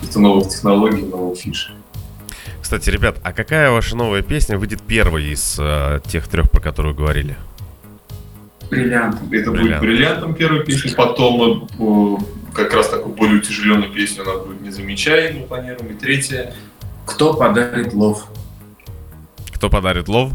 [0.00, 1.72] каких-то новых технологий, новых фиш.
[2.60, 6.94] Кстати, ребят, а какая ваша новая песня выйдет первой из э, тех трех, про которые
[6.94, 7.36] говорили?
[8.70, 9.32] Бриллиантом.
[9.32, 9.80] Это Бриллиант.
[9.80, 14.70] будет бриллиантом первая песня, потом э, как раз такую более утяжеленную песню она будет «Не
[14.70, 16.54] замечай», мы планируем, и третья
[17.06, 18.26] «Кто подарит лов?»
[19.52, 20.32] Кто подарит лов?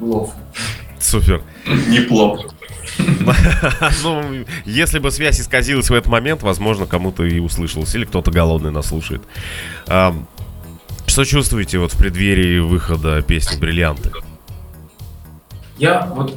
[0.00, 0.32] Лов.
[1.00, 1.42] Супер.
[1.88, 2.48] Неплохо.
[4.02, 8.70] Ну, если бы связь исказилась в этот момент, возможно, кому-то и услышалось, или кто-то голодный
[8.70, 9.22] нас слушает.
[11.06, 14.12] Что чувствуете вот в преддверии выхода песни «Бриллианты»?
[15.78, 16.36] Я вот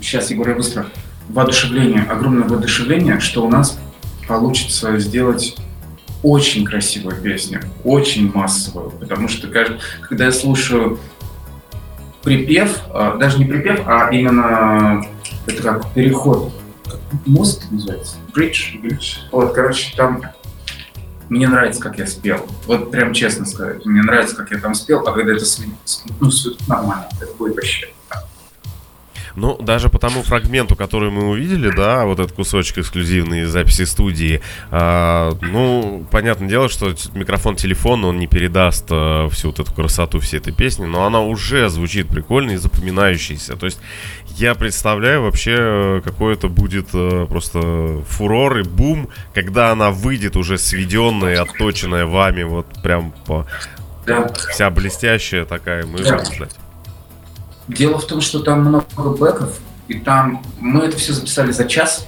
[0.00, 0.86] сейчас, Егор, я быстро.
[1.28, 3.78] Воодушевление, огромное воодушевление, что у нас
[4.26, 5.56] получится сделать
[6.22, 10.98] очень красивую песню, очень массовую, потому что когда я слушаю
[12.22, 15.04] припев, а, даже не припев, а именно
[15.46, 16.52] это как переход,
[17.26, 19.18] мост называется, бридж, бридж.
[19.32, 20.22] Вот, короче, там
[21.28, 22.46] мне нравится, как я спел.
[22.66, 25.44] Вот прям честно сказать, мне нравится, как я там спел, а когда это
[26.18, 26.30] ну,
[26.66, 27.88] нормально, это будет вообще
[29.40, 34.42] Ну, даже по тому фрагменту, который мы увидели, да, вот этот кусочек эксклюзивной записи студии,
[34.70, 40.20] а, ну, понятное дело, что микрофон телефона, он не передаст а, всю вот эту красоту
[40.20, 43.56] всей этой песни, но она уже звучит прикольно и запоминающейся.
[43.56, 43.80] То есть
[44.36, 50.58] я представляю вообще, какой это будет а, просто фурор и бум, когда она выйдет уже
[50.58, 53.46] сведенная, отточенная вами, вот прям по...
[54.50, 56.58] Вся блестящая такая, мы будем ждать.
[57.76, 59.58] Дело в том, что там много бэков,
[59.88, 62.06] и там мы это все записали за час.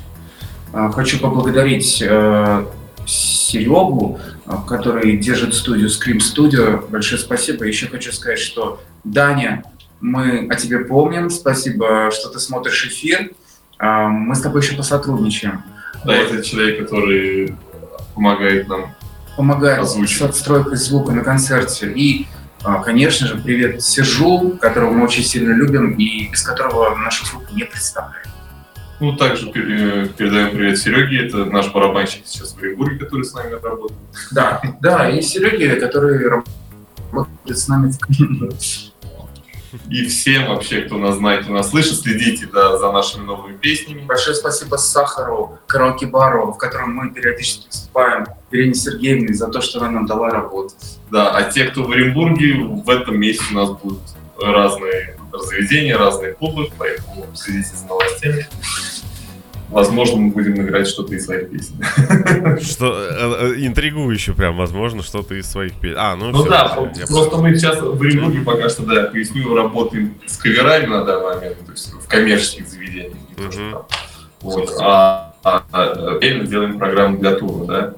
[0.72, 2.66] А, Хочу поблагодарить э,
[3.06, 6.88] Серегу, э, который держит студию Scream Studio.
[6.90, 7.64] Большое спасибо.
[7.64, 9.62] Еще хочу сказать, что Даня,
[10.00, 11.30] мы о тебе помним.
[11.30, 13.30] Спасибо, что ты смотришь эфир.
[13.78, 15.62] А, Мы с тобой еще посотрудничаем.
[16.04, 17.54] Да, это человек, который
[18.14, 18.94] помогает нам.
[19.36, 20.34] помогает Озвучивать.
[20.34, 21.92] с отстройкой звука на концерте.
[21.92, 22.26] И,
[22.84, 27.64] конечно же, привет Сержу, которого мы очень сильно любим и без которого нашу группу не
[27.64, 28.26] представляем.
[29.00, 33.54] Ну, также пере- передаем привет Сереге, это наш барабанщик сейчас в Оренбурге, который с нами
[33.54, 33.98] работает.
[34.30, 36.24] Да, да, и Сереге, который
[37.10, 37.98] работает с нами в
[39.90, 44.02] И всем вообще, кто нас знает, кто нас слышит, следите да, за нашими новыми песнями.
[44.02, 49.90] Большое спасибо Сахару, караоке-бару, в котором мы периодически выступаем, Ирине Сергеевне за то, что она
[49.90, 50.74] нам дала работу.
[51.10, 54.00] Да, а те, кто в Оренбурге, в этом месяце у нас будут
[54.40, 58.46] разные заведения, разные клубы, поэтому следите за новостями.
[59.72, 61.82] Возможно, мы будем играть что-то из своих песен.
[62.60, 65.96] Что э, э, интригующе прям, возможно, что-то из своих песен.
[65.98, 69.54] А, ну, Ну всё, да, я просто мы сейчас в Оренбурге пока что, да, поясню,
[69.54, 73.16] работаем с каверами на данный момент, то есть в коммерческих заведениях.
[73.36, 73.86] там.
[74.42, 74.74] Вот.
[74.78, 77.94] А, а, а, отдельно делаем программу для тура, да.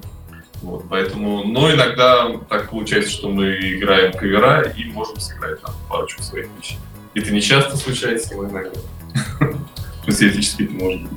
[0.61, 6.23] Вот, поэтому, но иногда так получается, что мы играем кавера и можем сыграть там парочку
[6.23, 6.77] своих вещей.
[7.13, 8.79] Это не часто случается, но иногда.
[10.07, 11.11] Теоретически это может быть.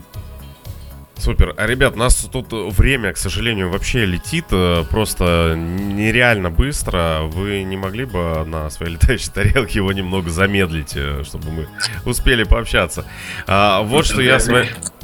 [1.28, 1.52] Супер.
[1.58, 7.24] А, ребят, у нас тут время, к сожалению, вообще летит э, просто нереально быстро.
[7.24, 11.68] Вы не могли бы на своей летающей тарелке его немного замедлить, э, чтобы мы
[12.06, 13.04] успели пообщаться?
[13.46, 14.38] А, вот что я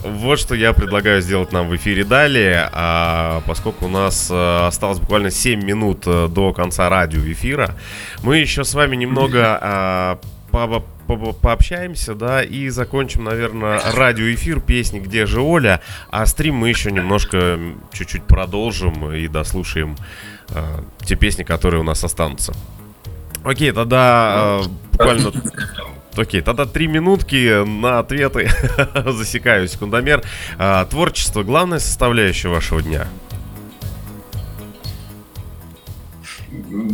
[0.03, 5.01] вот что я предлагаю сделать нам в эфире далее, а, поскольку у нас э, осталось
[5.01, 7.75] буквально 7 минут до конца радиоэфира,
[8.23, 10.19] мы еще с вами немного а,
[10.55, 15.81] по- по- пообщаемся, да, и закончим, наверное, радиоэфир песни «Где же Оля?»,
[16.11, 17.59] а стрим мы еще немножко
[17.93, 19.97] чуть-чуть продолжим и дослушаем
[20.51, 20.63] э,
[21.05, 22.55] те песни, которые у нас останутся.
[23.43, 25.33] Окей, тогда э, буквально...
[26.17, 28.49] Окей, тогда три минутки на ответы.
[29.07, 30.23] Засекаю секундомер.
[30.59, 33.09] А, творчество главная составляющая вашего дня.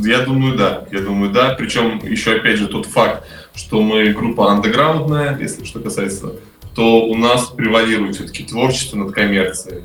[0.03, 0.85] Я думаю, да.
[0.91, 1.55] Я думаю, да.
[1.55, 3.27] Причем еще опять же тот факт,
[3.61, 6.33] что мы группа андеграундная, если что касается,
[6.75, 9.85] то у нас превалирует все-таки творчество над коммерцией.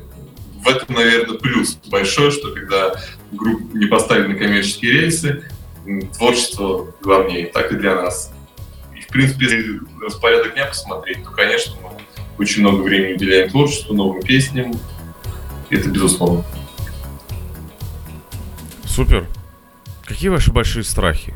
[0.64, 2.94] В этом, наверное, плюс большой, что когда
[3.32, 5.44] группу не поставили на коммерческие рельсы,
[6.16, 8.32] творчество главнее, так и для нас.
[8.96, 11.90] И, в принципе, если распорядок дня посмотреть, то, конечно, мы
[12.38, 14.72] очень много времени уделяем творчеству, новым песням.
[15.68, 16.44] Это безусловно.
[18.84, 19.26] Супер.
[20.04, 21.34] Какие ваши большие страхи?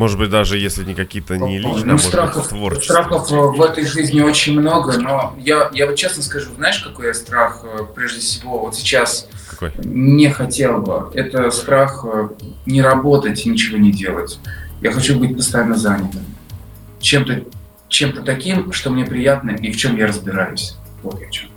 [0.00, 2.90] Может быть, даже если не какие-то не личные, а ну, может страхов, быть, творческие.
[2.90, 7.08] страхов э, в этой жизни очень много, но я, я вот честно скажу, знаешь, какой
[7.08, 9.72] я страх, э, прежде всего, вот сейчас Какой?
[9.84, 11.10] не хотел бы.
[11.12, 12.30] Это страх э,
[12.64, 14.38] не работать и ничего не делать.
[14.80, 16.24] Я хочу быть постоянно занятым.
[17.00, 17.44] Чем-то
[17.88, 20.76] чем таким, что мне приятно и в чем я разбираюсь.
[21.02, 21.50] Вот я о чем.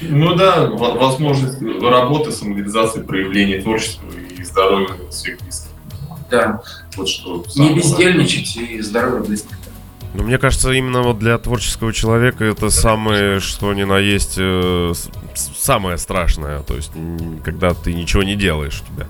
[0.00, 4.06] Ну да, во- возможность работы, самореализации, проявления творчества
[4.38, 5.69] и здоровья своих близких.
[6.30, 6.62] Да,
[6.96, 9.56] Вот что не бездельничать и здоровье близких.
[10.14, 14.92] Ну, мне кажется, именно вот для творческого человека это самое, что ни на есть, э,
[15.34, 16.62] самое страшное.
[16.62, 16.90] То есть,
[17.44, 19.06] когда ты ничего не делаешь у тебя.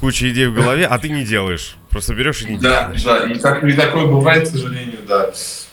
[0.00, 1.76] Куча идей в голове, а ты не делаешь.
[1.90, 3.02] Просто берешь и не Да, делаешь.
[3.04, 5.30] да, и, так, и такое бывает, к сожалению, да,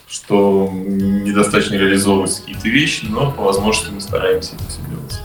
[0.08, 5.20] что недостаточно реализовываются какие-то вещи, но по возможности мы стараемся это все делать.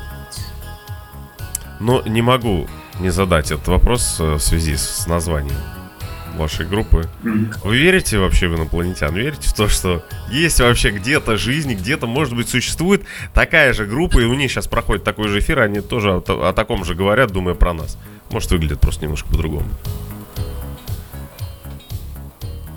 [1.78, 2.66] Но не могу
[3.00, 5.56] не задать этот вопрос э, в связи с, названием
[6.36, 7.08] вашей группы.
[7.22, 9.14] Вы верите вообще в инопланетян?
[9.14, 13.02] Верите в то, что есть вообще где-то жизнь, где-то, может быть, существует
[13.34, 16.52] такая же группа, и у них сейчас проходит такой же эфир, они тоже о, о
[16.52, 17.98] таком же говорят, думая про нас.
[18.30, 19.68] Может, выглядит просто немножко по-другому.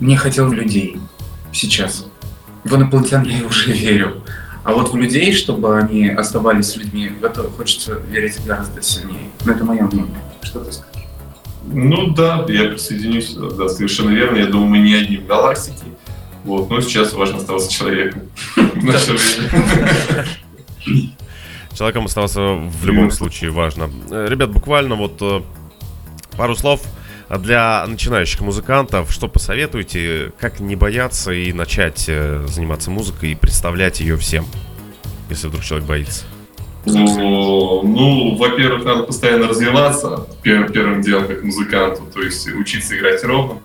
[0.00, 0.98] Не хотел людей
[1.52, 2.06] сейчас.
[2.64, 4.22] В инопланетян я уже верю.
[4.64, 9.30] А вот в людей, чтобы они оставались людьми, в это хочется верить гораздо сильнее.
[9.44, 10.22] Но это мое мнение.
[10.42, 11.06] Что ты скажешь?
[11.66, 14.36] Ну да, я присоединюсь, да, совершенно верно.
[14.36, 15.84] Я думаю, мы не одни в галактике.
[16.44, 18.22] Вот, но сейчас важно оставаться человеком
[18.56, 20.26] в наше время.
[21.74, 23.90] Человеком оставаться в любом случае важно.
[24.10, 25.42] Э, Ребят, буквально вот э,
[26.36, 26.82] пару слов
[27.28, 29.12] для начинающих музыкантов.
[29.12, 30.32] Что посоветуете?
[30.38, 34.46] Как не бояться и начать э, заниматься музыкой и представлять ее всем,
[35.30, 36.24] если вдруг человек боится?
[36.86, 43.24] Ну, ну, во-первых, надо постоянно развиваться пер- первым делом как музыканту, то есть учиться играть
[43.24, 43.62] ровно,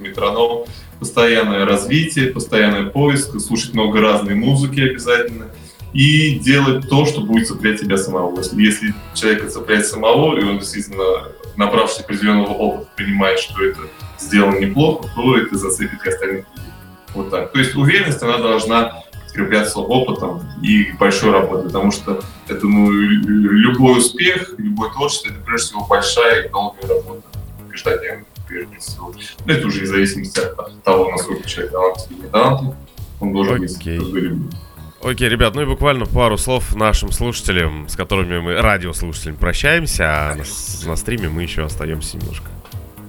[0.00, 0.64] метроном,
[0.98, 5.46] постоянное развитие, постоянный поиск, слушать много разной музыки обязательно
[5.92, 8.36] и делать то, что будет цеплять тебя самого.
[8.38, 13.80] Если, если человека цепляет самого, и он действительно, набравшись определенного опыта, понимает, что это
[14.18, 16.72] сделано неплохо, то это зацепит и остальных людей.
[17.14, 17.52] Вот так.
[17.52, 23.98] То есть уверенность, она должна подкрепляться опытом и большой работой, потому что я думаю, любой
[23.98, 27.22] успех, любое творчество, это прежде всего большая и долгая работа,
[27.70, 29.14] каждодневная, прежде всего.
[29.46, 32.74] Но это уже в зависимости от того, насколько человек талантлив или не талантлив,
[33.20, 33.78] он должен быть
[35.02, 35.28] Окей.
[35.28, 40.44] ребят, ну и буквально пару слов нашим слушателям, с которыми мы, радиослушателям, прощаемся, а на,
[40.88, 42.46] на стриме мы еще остаемся немножко.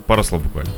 [0.07, 0.71] Пару слов буквально.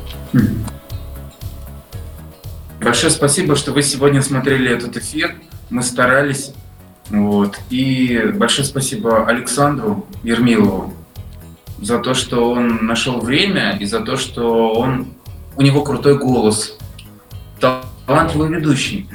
[2.82, 5.36] Большое спасибо, что вы сегодня смотрели этот эфир.
[5.70, 6.53] Мы старались.
[7.09, 7.59] Вот.
[7.70, 10.93] И большое спасибо Александру Ермилову
[11.80, 15.07] за то, что он нашел время и за то, что он
[15.55, 16.78] у него крутой голос.
[18.05, 19.09] Талантливый ведущий.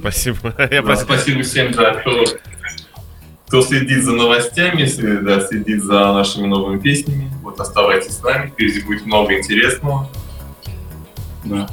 [0.00, 0.50] Спасибо.
[0.84, 1.04] Просто...
[1.04, 2.24] спасибо всем, да, кто,
[3.46, 4.88] кто следит за новостями,
[5.22, 7.30] да, следит за нашими новыми песнями.
[7.42, 10.08] Вот оставайтесь с нами, впереди будет много интересного.
[11.44, 11.68] Да.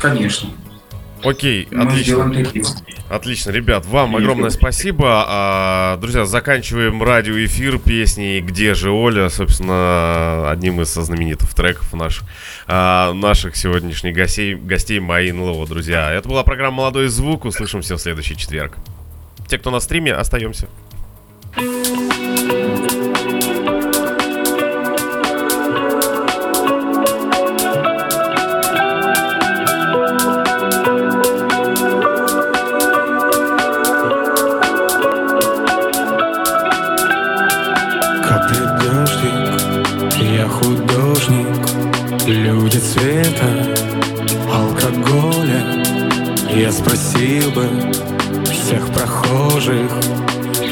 [0.00, 0.50] Конечно.
[1.24, 2.32] Окей, Мы отлично.
[3.08, 5.24] Отлично, ребят, вам огромное спасибо.
[5.26, 12.24] А, друзья, заканчиваем радиоэфир песни «Где же Оля?», собственно, одним из знаменитых треков наших,
[12.66, 16.12] а, наших сегодняшних гостей, гостей Маин Лоу, друзья.
[16.12, 18.76] Это была программа «Молодой звук», услышимся в следующий четверг.
[19.48, 20.68] Те, кто на стриме, остаемся.
[21.54, 22.63] Капает
[47.44, 47.92] спросил бы
[48.44, 49.90] всех прохожих.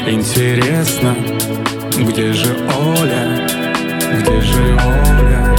[0.07, 1.15] Интересно,
[1.97, 3.47] где же Оля,
[4.19, 5.52] где же Оля